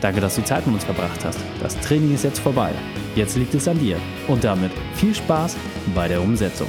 Danke, 0.00 0.20
dass 0.20 0.36
du 0.36 0.44
Zeit 0.44 0.64
mit 0.68 0.76
uns 0.76 0.84
verbracht 0.84 1.24
hast. 1.24 1.40
Das 1.60 1.76
Training 1.80 2.14
ist 2.14 2.22
jetzt 2.22 2.38
vorbei. 2.38 2.70
Jetzt 3.16 3.36
liegt 3.36 3.54
es 3.54 3.66
an 3.66 3.80
dir. 3.80 3.96
Und 4.28 4.44
damit 4.44 4.70
viel 4.94 5.16
Spaß 5.16 5.56
bei 5.96 6.06
der 6.06 6.22
Umsetzung. 6.22 6.68